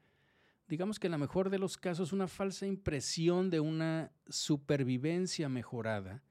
[0.67, 6.23] digamos que en la mejor de los casos, una falsa impresión de una supervivencia mejorada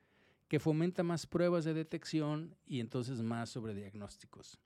[0.47, 4.59] que fomenta más pruebas de detección y entonces más sobre diagnósticos.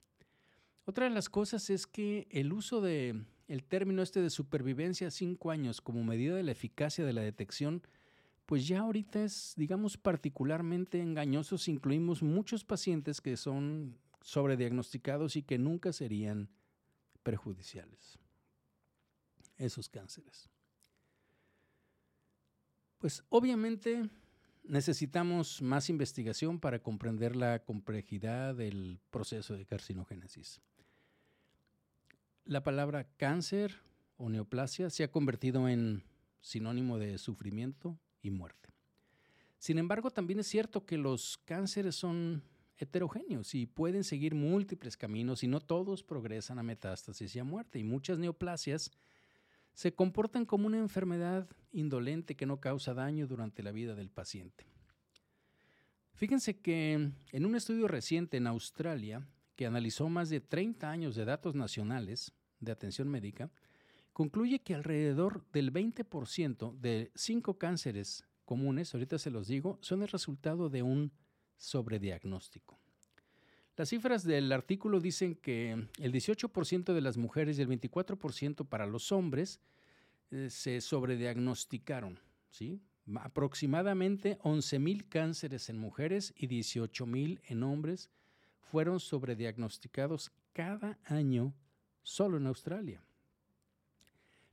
[0.88, 5.10] Otra de las cosas es que el uso de el término este de supervivencia a
[5.10, 7.82] cinco años como medida de la eficacia de la detección,
[8.46, 15.42] pues ya ahorita es, digamos, particularmente engañoso si incluimos muchos pacientes que son sobrediagnosticados y
[15.42, 16.48] que nunca serían
[17.22, 18.18] perjudiciales.
[19.58, 20.48] Esos cánceres.
[22.96, 24.08] Pues obviamente
[24.64, 30.62] necesitamos más investigación para comprender la complejidad del proceso de carcinogénesis.
[32.48, 33.82] La palabra cáncer
[34.16, 36.02] o neoplasia se ha convertido en
[36.40, 38.70] sinónimo de sufrimiento y muerte.
[39.58, 42.42] Sin embargo, también es cierto que los cánceres son
[42.78, 47.80] heterogéneos y pueden seguir múltiples caminos y no todos progresan a metástasis y a muerte.
[47.80, 48.92] Y muchas neoplasias
[49.74, 54.64] se comportan como una enfermedad indolente que no causa daño durante la vida del paciente.
[56.14, 61.26] Fíjense que en un estudio reciente en Australia, que analizó más de 30 años de
[61.26, 63.50] datos nacionales de atención médica,
[64.12, 70.08] concluye que alrededor del 20% de cinco cánceres comunes, ahorita se los digo, son el
[70.08, 71.12] resultado de un
[71.56, 72.78] sobrediagnóstico.
[73.76, 78.86] Las cifras del artículo dicen que el 18% de las mujeres y el 24% para
[78.86, 79.60] los hombres
[80.30, 82.18] eh, se sobrediagnosticaron.
[83.14, 88.10] Aproximadamente 11.000 cánceres en mujeres y 18.000 en hombres
[88.62, 91.54] fueron sobrediagnosticados cada año
[92.08, 93.02] solo en Australia.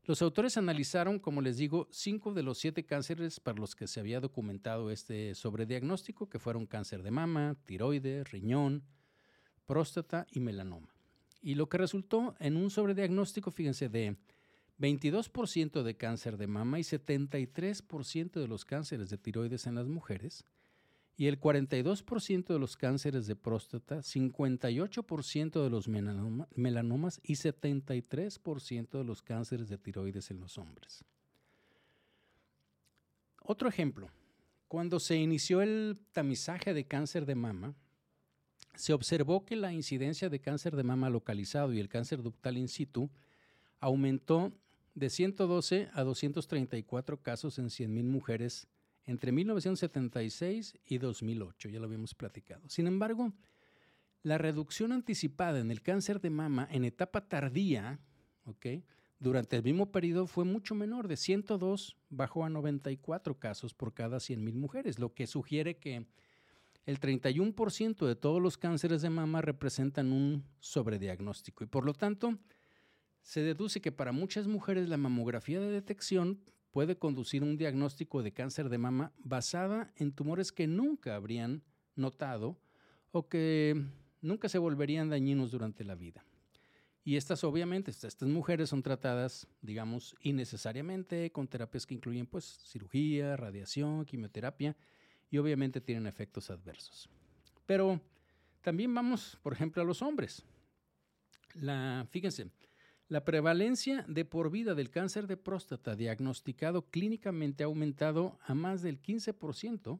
[0.03, 4.01] Los autores analizaron, como les digo, cinco de los siete cánceres para los que se
[4.01, 8.83] había documentado este sobrediagnóstico, que fueron cáncer de mama, tiroides, riñón,
[9.65, 10.93] próstata y melanoma.
[11.41, 14.17] Y lo que resultó en un sobrediagnóstico, fíjense, de
[14.77, 20.45] 22% de cáncer de mama y 73% de los cánceres de tiroides en las mujeres
[21.17, 29.03] y el 42% de los cánceres de próstata, 58% de los melanomas y 73% de
[29.03, 31.05] los cánceres de tiroides en los hombres.
[33.41, 34.09] Otro ejemplo,
[34.67, 37.75] cuando se inició el tamizaje de cáncer de mama,
[38.75, 42.67] se observó que la incidencia de cáncer de mama localizado y el cáncer ductal in
[42.67, 43.09] situ
[43.79, 44.51] aumentó
[44.95, 48.67] de 112 a 234 casos en 100.000 mujeres
[49.05, 52.67] entre 1976 y 2008, ya lo habíamos platicado.
[52.67, 53.33] Sin embargo,
[54.23, 57.99] la reducción anticipada en el cáncer de mama en etapa tardía,
[59.19, 64.17] durante el mismo periodo fue mucho menor, de 102 bajó a 94 casos por cada
[64.17, 66.07] 100.000 mujeres, lo que sugiere que
[66.85, 72.37] el 31% de todos los cánceres de mama representan un sobrediagnóstico y por lo tanto
[73.21, 76.39] se deduce que para muchas mujeres la mamografía de detección
[76.75, 81.63] puede conducir un diagnóstico de cáncer de mama basada en tumores que nunca habrían
[81.95, 82.59] notado
[83.13, 83.81] o que
[84.19, 86.25] nunca se volverían dañinos durante la vida.
[87.05, 93.37] Y estas obviamente, estas mujeres son tratadas, digamos, innecesariamente con terapias que incluyen pues cirugía,
[93.37, 94.75] radiación, quimioterapia
[95.31, 97.09] y obviamente tienen efectos adversos.
[97.65, 98.01] Pero
[98.61, 100.43] también vamos, por ejemplo, a los hombres.
[101.53, 102.49] La, fíjense,
[103.07, 108.81] la prevalencia de por vida del cáncer de próstata diagnosticado clínicamente ha aumentado a más
[108.81, 109.99] del 15%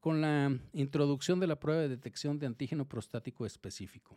[0.00, 4.16] con la introducción de la prueba de detección de antígeno prostático específico.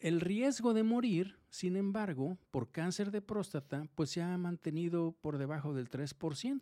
[0.00, 5.38] El riesgo de morir, sin embargo, por cáncer de próstata, pues se ha mantenido por
[5.38, 6.60] debajo del 3%.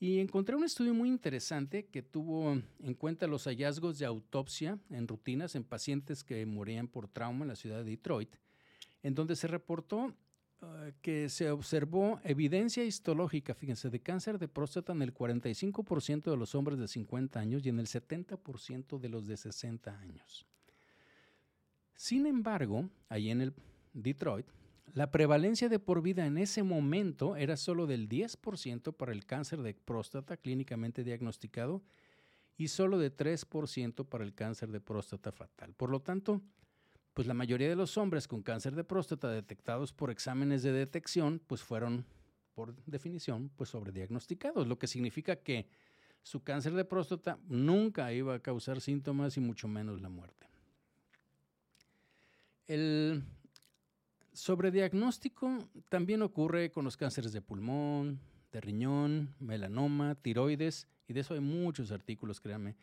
[0.00, 5.08] Y encontré un estudio muy interesante que tuvo en cuenta los hallazgos de autopsia en
[5.08, 8.36] rutinas en pacientes que morían por trauma en la ciudad de Detroit
[9.02, 10.14] en donde se reportó
[10.62, 16.36] ah, que se observó evidencia histológica, fíjense, de cáncer de próstata en el 45% de
[16.36, 20.46] los hombres de 50 años y en el 70% de los de 60 años.
[21.94, 23.54] Sin embargo, ahí en el
[23.92, 24.46] Detroit,
[24.94, 29.62] la prevalencia de por vida en ese momento era solo del 10% para el cáncer
[29.62, 31.82] de próstata clínicamente diagnosticado
[32.56, 35.74] y solo de 3% para el cáncer de próstata fatal.
[35.74, 36.42] Por lo tanto,
[37.18, 41.42] pues la mayoría de los hombres con cáncer de próstata detectados por exámenes de detección,
[41.44, 42.06] pues fueron,
[42.54, 45.66] por definición, pues sobrediagnosticados, lo que significa que
[46.22, 50.46] su cáncer de próstata nunca iba a causar síntomas y mucho menos la muerte.
[52.68, 53.24] El
[54.32, 55.58] sobrediagnóstico
[55.88, 58.20] también ocurre con los cánceres de pulmón,
[58.52, 62.76] de riñón, melanoma, tiroides, y de eso hay muchos artículos, créanme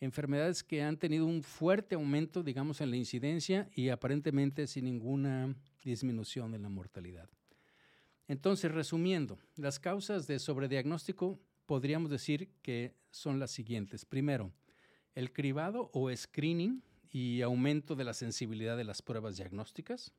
[0.00, 5.54] enfermedades que han tenido un fuerte aumento, digamos, en la incidencia y aparentemente sin ninguna
[5.84, 7.28] disminución en la mortalidad.
[8.26, 14.04] Entonces, resumiendo, las causas de sobrediagnóstico podríamos decir que son las siguientes.
[14.04, 14.52] Primero,
[15.14, 20.12] el cribado o screening y aumento de la sensibilidad de las pruebas diagnósticas.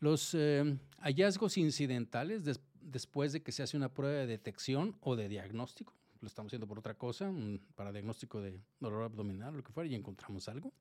[0.00, 2.42] Los eh, hallazgos incidentales
[2.80, 6.66] después de que se hace una prueba de detección o de diagnóstico lo estamos haciendo
[6.66, 7.32] por otra cosa,
[7.74, 10.72] para diagnóstico de dolor abdominal o lo que fuera, y encontramos algo.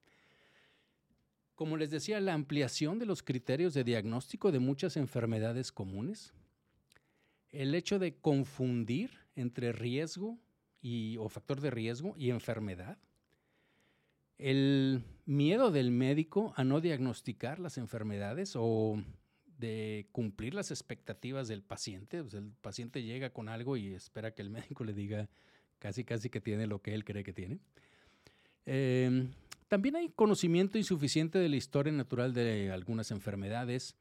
[1.55, 6.33] Como les decía, la ampliación de los criterios de diagnóstico de muchas enfermedades comunes,
[7.49, 10.37] el hecho de confundir entre riesgo
[10.81, 12.97] y, o factor de riesgo y enfermedad,
[14.37, 19.01] el miedo del médico a no diagnosticar las enfermedades o
[19.57, 22.17] de cumplir las expectativas del paciente.
[22.17, 25.29] el paciente llega con algo y espera que el médico le diga
[25.79, 27.59] casi casi que tiene lo que él cree que tiene.
[28.65, 29.31] Em,
[29.67, 33.95] también hay conocimiento insuficiente de la historia natural de algunas enfermedades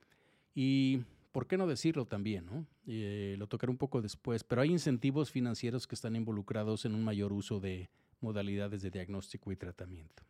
[0.54, 1.02] y,
[1.32, 2.66] ¿por qué no decirlo también?
[2.86, 7.04] Eh, lo tocaré un poco después, pero hay incentivos financieros que están involucrados en un
[7.04, 7.90] mayor uso de
[8.20, 10.22] modalidades de diagnóstico y tratamiento.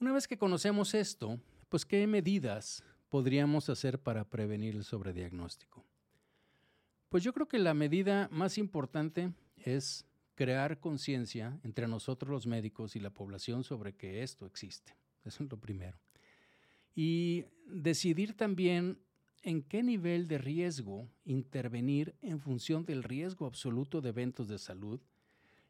[0.00, 5.84] Una vez que conocemos esto, pues qué medidas podríamos hacer para prevenir el sobrediagnóstico?
[7.10, 12.96] Pues yo creo que la medida más importante es crear conciencia entre nosotros los médicos
[12.96, 14.96] y la población sobre que esto existe.
[15.26, 15.98] Eso es lo primero.
[16.94, 18.98] Y decidir también
[19.42, 25.02] en qué nivel de riesgo intervenir en función del riesgo absoluto de eventos de salud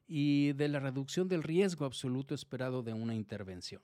[0.07, 3.83] y de la reducción del riesgo absoluto esperado de una intervención.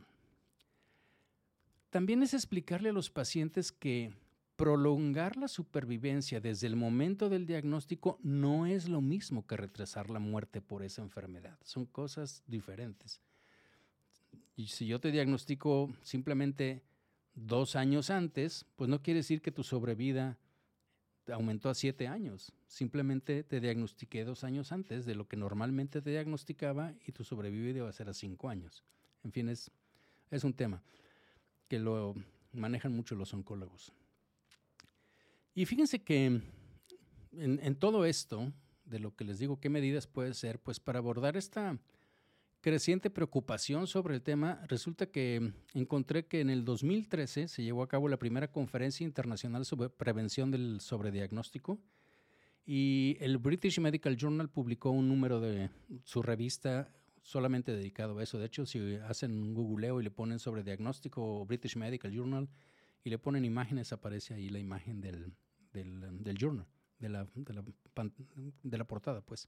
[1.91, 4.13] También es explicarle a los pacientes que
[4.57, 10.19] prolongar la supervivencia desde el momento del diagnóstico no es lo mismo que retrasar la
[10.19, 11.57] muerte por esa enfermedad.
[11.63, 13.21] Son cosas diferentes.
[14.57, 16.83] Y si yo te diagnostico simplemente
[17.35, 20.37] dos años antes, pues no quiere decir que tu sobrevida
[21.33, 22.53] aumentó a siete años.
[22.67, 27.85] Simplemente te diagnostiqué dos años antes de lo que normalmente te diagnosticaba y tu sobrevivencia
[27.85, 28.85] va a ser a cinco años.
[29.23, 29.71] En fin, es
[30.43, 30.83] un tema
[31.69, 32.15] que lo
[32.53, 33.93] manejan mucho los oncólogos.
[35.55, 36.41] Y fíjense que
[37.33, 38.53] en, todo esto,
[38.85, 40.59] de lo que les digo, ¿qué medidas puede ser?
[40.59, 41.79] Pues para abordar esta
[42.61, 47.89] creciente preocupación sobre el tema, resulta que encontré que en el 2013 se llevó a
[47.89, 51.79] cabo la primera conferencia internacional sobre prevención del sobrediagnóstico
[52.67, 55.71] y el British Medical Journal publicó un número de
[56.05, 56.93] su revista
[57.29, 58.39] solamente dedicado a eso.
[58.39, 62.49] De hecho, si hacen un googleo y le ponen sobre diagnóstico British Medical Journal
[63.05, 65.35] y le ponen imágenes, aparece ahí la imagen del,
[65.75, 66.67] del, journal,
[66.99, 67.65] de la, de la,
[68.63, 69.47] de la portada, pues.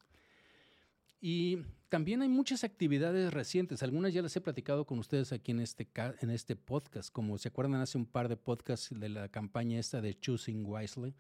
[1.23, 1.57] Y
[1.89, 5.89] también hay muchas actividades recientes, algunas ya las he platicado con ustedes aquí en este,
[6.21, 10.03] en este podcast, como se acuerdan hace un par de podcasts de la campaña esta
[10.03, 11.15] de Choosing Wisely,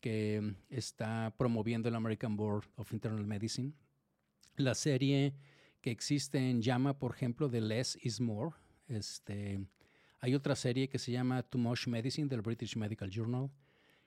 [0.00, 3.72] que está promoviendo el American Board of Internal Medicine.
[4.56, 5.34] La serie
[5.82, 8.56] que existe en Llama, por ejemplo, de Less is More.
[8.88, 9.60] Este,
[10.20, 13.50] hay otra serie que se llama Too Much Medicine del British Medical Journal.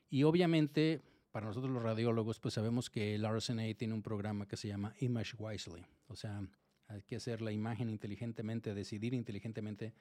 [0.10, 1.04] Y obviamente
[1.36, 4.96] para nosotros los radiólogos, pues sabemos que el RSNA tiene un programa que se llama
[5.02, 5.86] Image Wisely.
[6.08, 6.42] O sea,
[6.88, 9.94] hay que hacer la imagen inteligentemente, decidir inteligentemente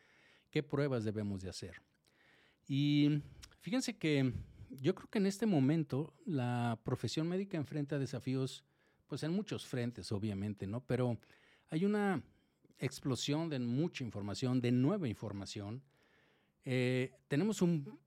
[0.48, 1.82] qué pruebas debemos de hacer.
[2.68, 3.20] Y
[3.58, 4.32] fíjense que
[4.70, 8.62] yo creo que en este momento la profesión médica enfrenta desafíos,
[9.08, 10.86] pues en muchos frentes, obviamente, ¿no?
[10.86, 11.18] Pero
[11.70, 12.22] hay una
[12.78, 15.82] explosión de mucha información, de nueva información.
[16.64, 17.98] Eh, tenemos un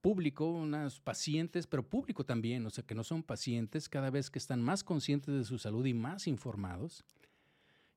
[0.00, 4.38] público, unos pacientes, pero público también, o sea, que no son pacientes, cada vez que
[4.38, 7.04] están más conscientes de su salud y más informados.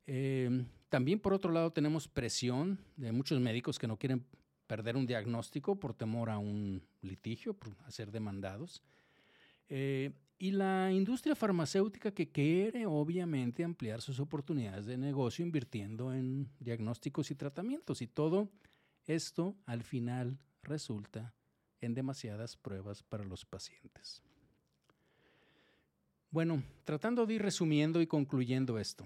[0.05, 4.23] Eh, también, por otro lado, tenemos presión de muchos médicos que no quieren
[4.67, 8.83] perder un diagnóstico por temor a un litigio, por ser demandados.
[9.67, 16.49] Eh, y la industria farmacéutica que quiere obviamente ampliar sus oportunidades de negocio invirtiendo en
[16.59, 18.01] diagnósticos y tratamientos.
[18.01, 18.49] Y todo
[19.05, 21.33] esto al final resulta
[21.79, 24.21] en demasiadas pruebas para los pacientes.
[26.31, 29.05] Bueno, tratando de ir resumiendo y concluyendo esto,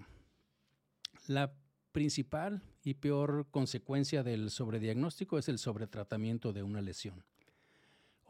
[1.28, 1.54] la
[1.92, 7.24] principal y peor consecuencia del sobrediagnóstico es el sobretratamiento de una lesión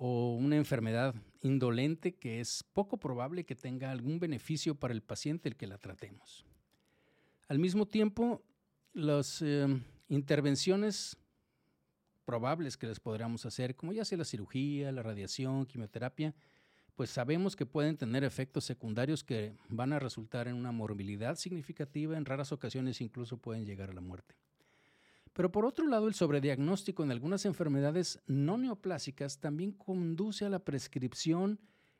[0.02, 5.50] o una enfermedad indolente que es poco probable que tenga algún beneficio para el paciente
[5.50, 6.45] el que la tratemos.
[7.50, 8.41] Al mismo tiempo,
[8.93, 9.68] las eh,
[10.08, 11.18] intervenciones
[12.24, 16.34] probables que les podríamos hacer, como ya sea la cirugía, la radiación, quimioterapia,
[16.95, 22.18] pues sabemos que pueden tener efectos secundarios que van a resultar en una morbilidad significativa,
[22.18, 24.36] en raras ocasiones incluso pueden llegar a la muerte.
[25.34, 30.60] Pero por otro lado, el sobrediagnóstico en algunas enfermedades no neoplásicas también conduce a la
[30.60, 31.60] prescripción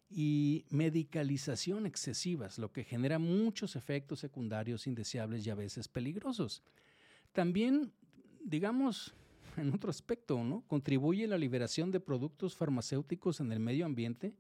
[0.10, 6.64] y medicalización excesivas, lo que genera muchos efectos secundarios indeseables y a veces peligrosos.
[7.32, 7.94] También,
[8.44, 9.14] digamos,
[9.58, 10.64] en otro aspecto, ¿no?
[10.68, 14.34] Contribuye la liberación de productos farmacéuticos en el medio ambiente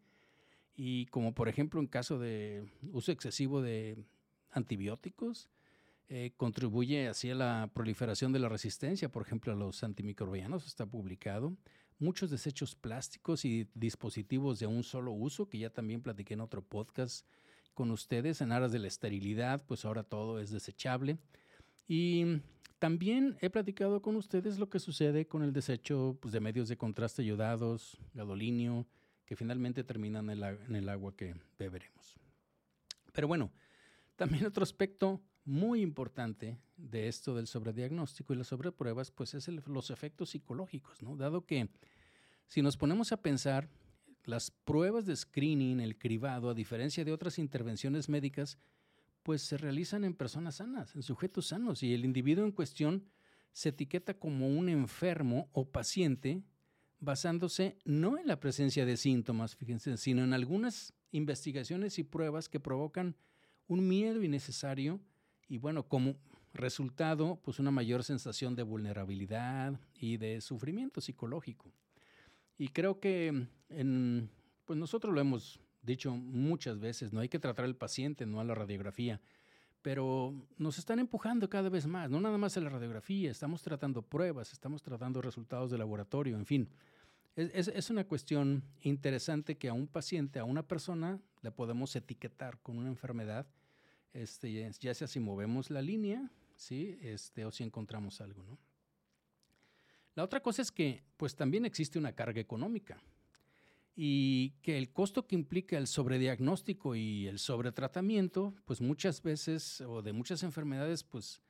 [0.76, 3.98] y como por ejemplo en caso de uso excesivo de
[4.52, 5.50] antibióticos,
[6.10, 10.86] eh, contribuye así a la proliferación de la resistencia, por ejemplo, a los antimicrobianos, está
[10.86, 11.56] publicado.
[12.00, 16.64] Muchos desechos plásticos y dispositivos de un solo uso, que ya también platiqué en otro
[16.64, 17.28] podcast
[17.76, 21.20] con ustedes, en aras de la esterilidad, pues ahora todo es desechable.
[21.88, 22.42] Y
[22.80, 26.78] también he platicado con ustedes lo que sucede con el desecho pues, de medios de
[26.78, 28.88] contraste ayudados, gadolinio,
[29.26, 32.18] que finalmente terminan en el, agua que beberemos.
[33.14, 33.52] Pero bueno,
[34.16, 39.90] también otro aspecto muy importante de esto del sobrediagnóstico y las sobrepruebas, pues es los
[39.90, 41.00] efectos psicológicos.
[41.18, 41.70] Dado que
[42.48, 43.68] si nos ponemos a pensar,
[44.26, 48.60] las pruebas de screening, el cribado, a diferencia de otras intervenciones médicas,
[49.24, 53.06] pues se realizan en personas sanas, en sujetos sanos, y el individuo en cuestión
[53.52, 56.44] se etiqueta como un enfermo o paciente
[57.00, 62.60] basándose no en la presencia de síntomas, fíjense, sino en algunas investigaciones y pruebas que
[62.60, 63.16] provocan
[63.68, 65.00] un miedo innecesario
[65.50, 66.16] y bueno, como
[66.54, 71.74] resultado, pues una mayor sensación de vulnerabilidad y de sufrimiento psicológico.
[72.58, 73.48] Y creo que
[74.66, 78.44] pues nosotros lo hemos dicho muchas veces, no hay que tratar al paciente, no a
[78.44, 79.22] la radiografía,
[79.82, 84.02] pero nos están empujando cada vez más, no nada más a la radiografía, estamos tratando
[84.02, 86.70] pruebas, estamos tratando resultados de laboratorio, en fin.
[87.36, 92.60] Es, es, una cuestión interesante que a un paciente, a una persona, le podemos etiquetar
[92.60, 93.48] con una enfermedad,
[94.14, 96.98] este, ya sea si movemos la línea, ¿sí?
[97.02, 98.44] este, o si encontramos algo.
[98.44, 98.58] ¿no?
[100.16, 103.02] La otra cosa es que pues también existe una carga económica.
[104.02, 110.02] y que el costo que implica el sobrediagnóstico y el sobretratamiento, pues muchas veces o
[110.02, 111.42] de muchas enfermedades, pues,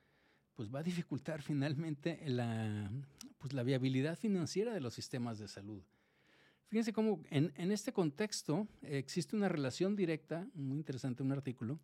[0.54, 2.90] pues va a dificultar finalmente la,
[3.38, 5.82] pues la viabilidad financiera de los sistemas de salud.
[6.66, 11.80] Fíjense cómo en, en este contexto existe una relación directa, muy interesante un artículo,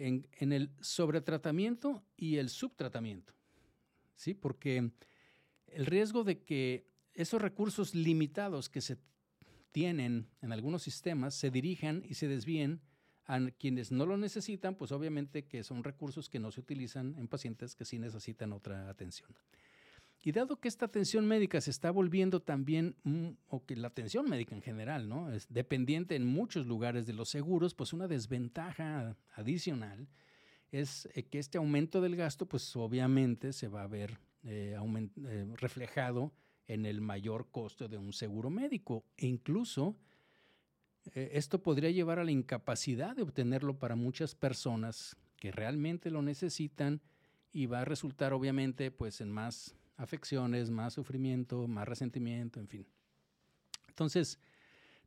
[0.00, 3.34] en, el sobretratamiento y el subtratamiento.
[4.16, 4.34] ¿Sí?
[4.34, 4.90] Porque
[5.66, 8.98] el riesgo de que esos recursos limitados que se
[9.72, 12.80] tienen en algunos sistemas se dirijan y se desvíen
[13.26, 17.28] a quienes no lo necesitan, pues obviamente que son recursos que no se utilizan en
[17.28, 19.30] pacientes que sí necesitan otra atención.
[20.22, 24.28] Y dado que esta atención médica se está volviendo también, mm, o que la atención
[24.28, 25.32] médica en general, ¿no?
[25.32, 30.08] Es dependiente en muchos lugares de los seguros, pues una desventaja adicional
[30.70, 35.46] es eh, que este aumento del gasto, pues obviamente se va a ver eh, eh,
[35.56, 36.32] reflejado
[36.66, 39.04] en el mayor costo de un seguro médico.
[39.16, 39.96] E incluso
[41.14, 47.00] esto podría llevar a la incapacidad de obtenerlo para muchas personas que realmente lo necesitan
[47.52, 52.86] y va a resultar obviamente pues en más afecciones, más sufrimiento, más resentimiento, en fin.
[53.88, 54.38] Entonces,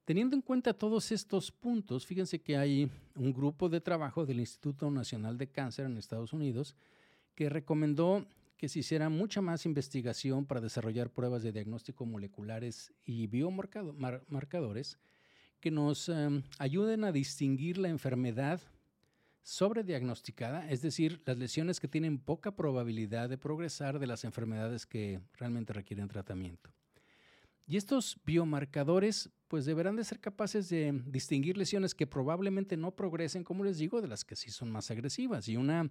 [0.05, 4.91] teniendo en cuenta todos estos puntos, fíjense que hay un grupo de trabajo del Instituto
[4.91, 6.75] Nacional de Cáncer en Estados Unidos
[7.33, 13.27] que recomendó que se hiciera mucha más investigación para desarrollar pruebas de diagnóstico moleculares y
[13.27, 14.99] biomarcadores
[15.59, 18.61] que nos em, ayuden a distinguir la enfermedad
[19.43, 25.19] sobrediagnosticada, es decir, las lesiones que tienen poca probabilidad de progresar de las enfermedades que
[25.33, 26.71] realmente requieren tratamiento.
[27.67, 33.43] Y estos biomarcadores pues deberán de ser capaces de distinguir lesiones que probablemente no progresen,
[33.43, 35.47] como les digo, de las que sí son más agresivas.
[35.47, 35.89] Y una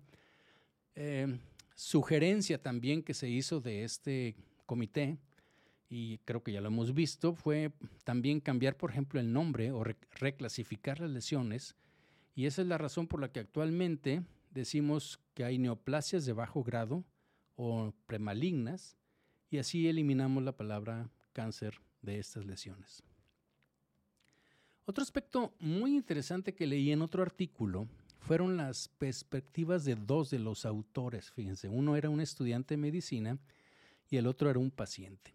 [0.94, 1.38] eh,
[1.74, 4.34] sugerencia también que se hizo de este
[4.66, 5.18] comité,
[5.88, 7.70] y creo que ya lo hemos visto, fue
[8.04, 11.76] también cambiar, por ejemplo, el nombre o reclasificar las lesiones.
[12.34, 16.62] Y esa es la razón por la que actualmente decimos que hay neoplasias de bajo
[16.62, 17.04] grado
[17.56, 18.96] o premalignas,
[19.50, 23.02] y así eliminamos la palabra cáncer de estas lesiones.
[24.84, 27.86] Otro aspecto muy interesante que leí en otro artículo
[28.18, 31.30] fueron las perspectivas de dos de los autores.
[31.30, 33.38] Fíjense, uno era un estudiante de medicina
[34.08, 35.34] y el otro era un paciente.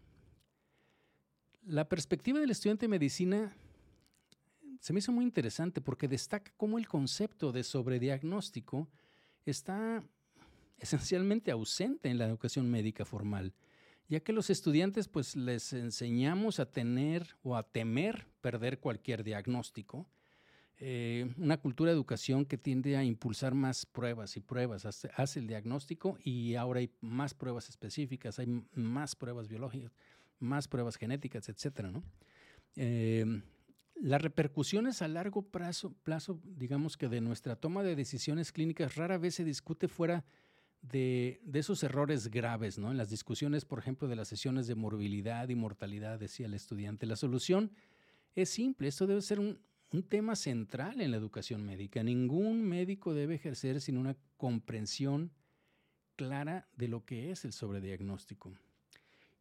[1.66, 3.56] La perspectiva del estudiante de medicina
[4.80, 8.88] se me hizo muy interesante porque destaca cómo el concepto de sobrediagnóstico
[9.46, 10.04] está
[10.78, 13.54] esencialmente ausente en la educación médica formal,
[14.08, 20.08] ya que los estudiantes pues les enseñamos a tener o a temer perder cualquier diagnóstico
[20.80, 25.48] eh, una cultura de educación que tiende a impulsar más pruebas y pruebas, hace, el
[25.48, 29.92] diagnóstico y ahora hay más pruebas específicas, hay más pruebas biológicas,
[30.40, 31.92] más pruebas genéticas, etcétera,
[32.76, 33.42] em,
[34.02, 39.18] las repercusiones a largo plazo, plazo, digamos que de nuestra toma de decisiones clínicas rara
[39.18, 40.26] vez se discute fuera
[40.82, 42.92] de, de, esos errores graves, ¿no?
[42.92, 47.06] En las discusiones, por ejemplo, de las sesiones de morbilidad y mortalidad, decía el estudiante.
[47.06, 47.72] La solución
[48.36, 49.60] es simple, esto debe ser un,
[49.92, 52.04] un tema central en la educación médica.
[52.04, 55.32] Ningún médico debe ejercer sin una comprensión
[56.16, 58.54] clara de lo que es el sobrediagnóstico.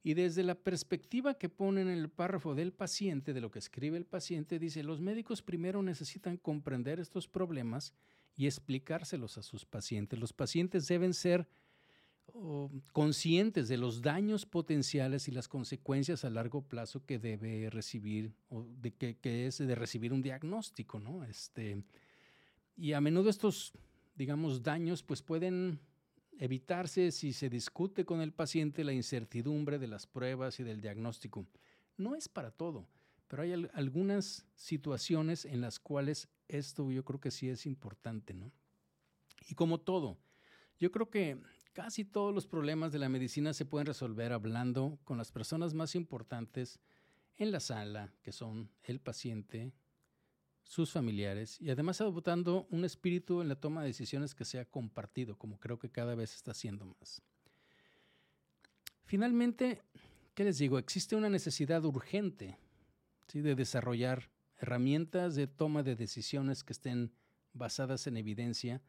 [0.07, 3.96] Y desde la perspectiva que pone en el párrafo del paciente, de lo que escribe
[3.96, 7.92] el paciente, dice, los médicos primero necesitan comprender estos problemas
[8.36, 10.16] y explicárselos a sus pacientes.
[10.20, 11.48] Los pacientes deben ser
[12.92, 18.64] conscientes de los daños potenciales y las consecuencias a largo plazo que debe recibir, o
[18.80, 21.24] de que, es de recibir un diagnóstico, ¿no?
[21.24, 21.82] Este,
[22.76, 23.72] y a menudo estos,
[24.14, 25.80] digamos, daños pues pueden
[26.39, 31.47] evitarse si se discute con el paciente la incertidumbre de las pruebas y del diagnóstico.
[31.97, 32.89] No es para todo,
[33.28, 38.53] pero hay algunas situaciones en las cuales esto yo creo que sí es importante, ¿no?
[39.49, 40.18] Y como todo,
[40.78, 41.41] yo creo que
[41.76, 45.95] Casi todos los problemas de la medicina se pueden resolver hablando con las personas más
[45.95, 46.80] importantes
[47.37, 49.74] en la sala, que son el paciente,
[50.67, 55.39] sus familiares, y además adoptando un espíritu en la toma de decisiones que sea compartido,
[55.39, 57.23] como creo que cada vez está siendo más.
[59.05, 59.81] Finalmente,
[60.35, 60.79] ¿qué les digo?
[60.79, 62.59] Existe una necesidad urgente
[63.29, 63.41] ¿sí?
[63.41, 67.12] de desarrollar herramientas de toma de decisiones que estén
[67.53, 68.83] basadas en evidencia,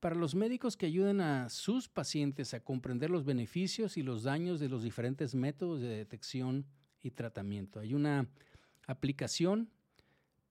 [0.00, 4.60] para los médicos que ayuden a sus pacientes a comprender los beneficios y los daños
[4.60, 6.66] de los diferentes métodos de detección
[7.00, 7.80] y tratamiento.
[7.80, 8.28] Hay una
[8.86, 9.70] aplicación,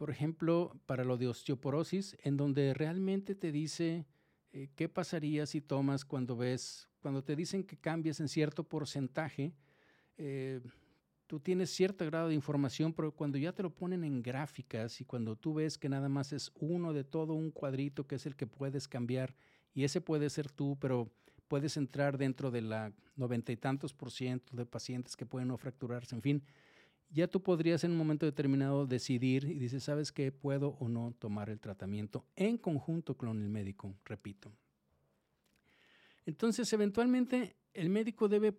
[0.03, 4.05] por ejemplo, para lo de osteoporosis, en donde realmente te dice
[4.51, 9.53] eh, qué pasaría si tomas cuando ves, cuando te dicen que cambias en cierto porcentaje,
[10.17, 10.59] eh,
[11.25, 15.05] tú tienes cierto grado de información, pero cuando ya te lo ponen en gráficas y
[15.05, 18.35] cuando tú ves que nada más es uno de todo un cuadrito que es el
[18.35, 19.33] que puedes cambiar,
[19.73, 21.13] y ese puede ser tú, pero
[21.47, 25.57] puedes entrar dentro de la noventa y tantos por ciento de pacientes que pueden no
[25.57, 26.43] fracturarse, en fin,
[27.13, 30.31] ya tú podrías en un momento determinado decidir y dices, ¿sabes qué?
[30.31, 34.51] Puedo o no tomar el tratamiento en conjunto con el médico, repito.
[36.25, 38.57] Entonces, eventualmente, el médico debe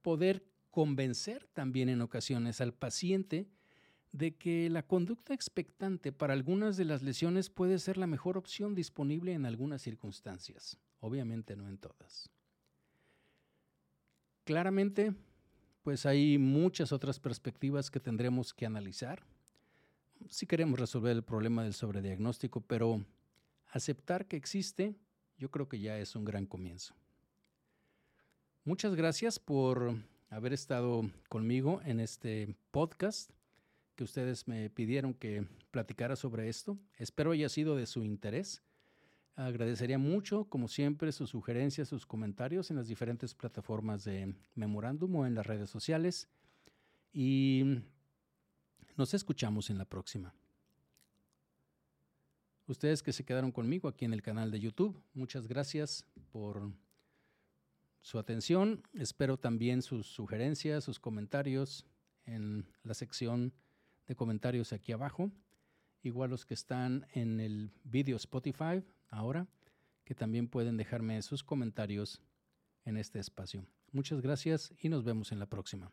[0.00, 3.48] poder convencer también en ocasiones al paciente
[4.12, 8.74] de que la conducta expectante para algunas de las lesiones puede ser la mejor opción
[8.74, 12.30] disponible en algunas circunstancias, obviamente no en todas.
[14.44, 15.14] Claramente,
[15.82, 19.22] pues hay muchas otras perspectivas que tendremos que analizar
[20.28, 23.04] si queremos resolver el problema del sobrediagnóstico, pero
[23.68, 24.94] aceptar que existe,
[25.38, 26.94] yo creo que ya es un gran comienzo.
[28.64, 29.96] Muchas gracias por
[30.30, 33.30] haber estado conmigo en este podcast
[33.96, 36.78] que ustedes me pidieron que platicara sobre esto.
[36.96, 38.62] Espero haya sido de su interés.
[39.34, 45.26] Agradecería mucho, como siempre, sus sugerencias, sus comentarios en las diferentes plataformas de Memorándum o
[45.26, 46.28] en las redes sociales.
[47.12, 47.64] Y
[48.96, 50.34] nos escuchamos en la próxima.
[52.66, 56.70] Ustedes que se quedaron conmigo aquí en el canal de YouTube, muchas gracias por
[58.02, 58.82] su atención.
[58.92, 61.86] Espero también sus sugerencias, sus comentarios
[62.26, 63.52] en la sección
[64.06, 65.30] de comentarios aquí abajo.
[66.02, 69.46] Igual los que están en el video Spotify, ahora,
[70.04, 72.20] que también pueden dejarme sus comentarios
[72.84, 73.64] en este espacio.
[73.92, 75.92] Muchas gracias y nos vemos en la próxima.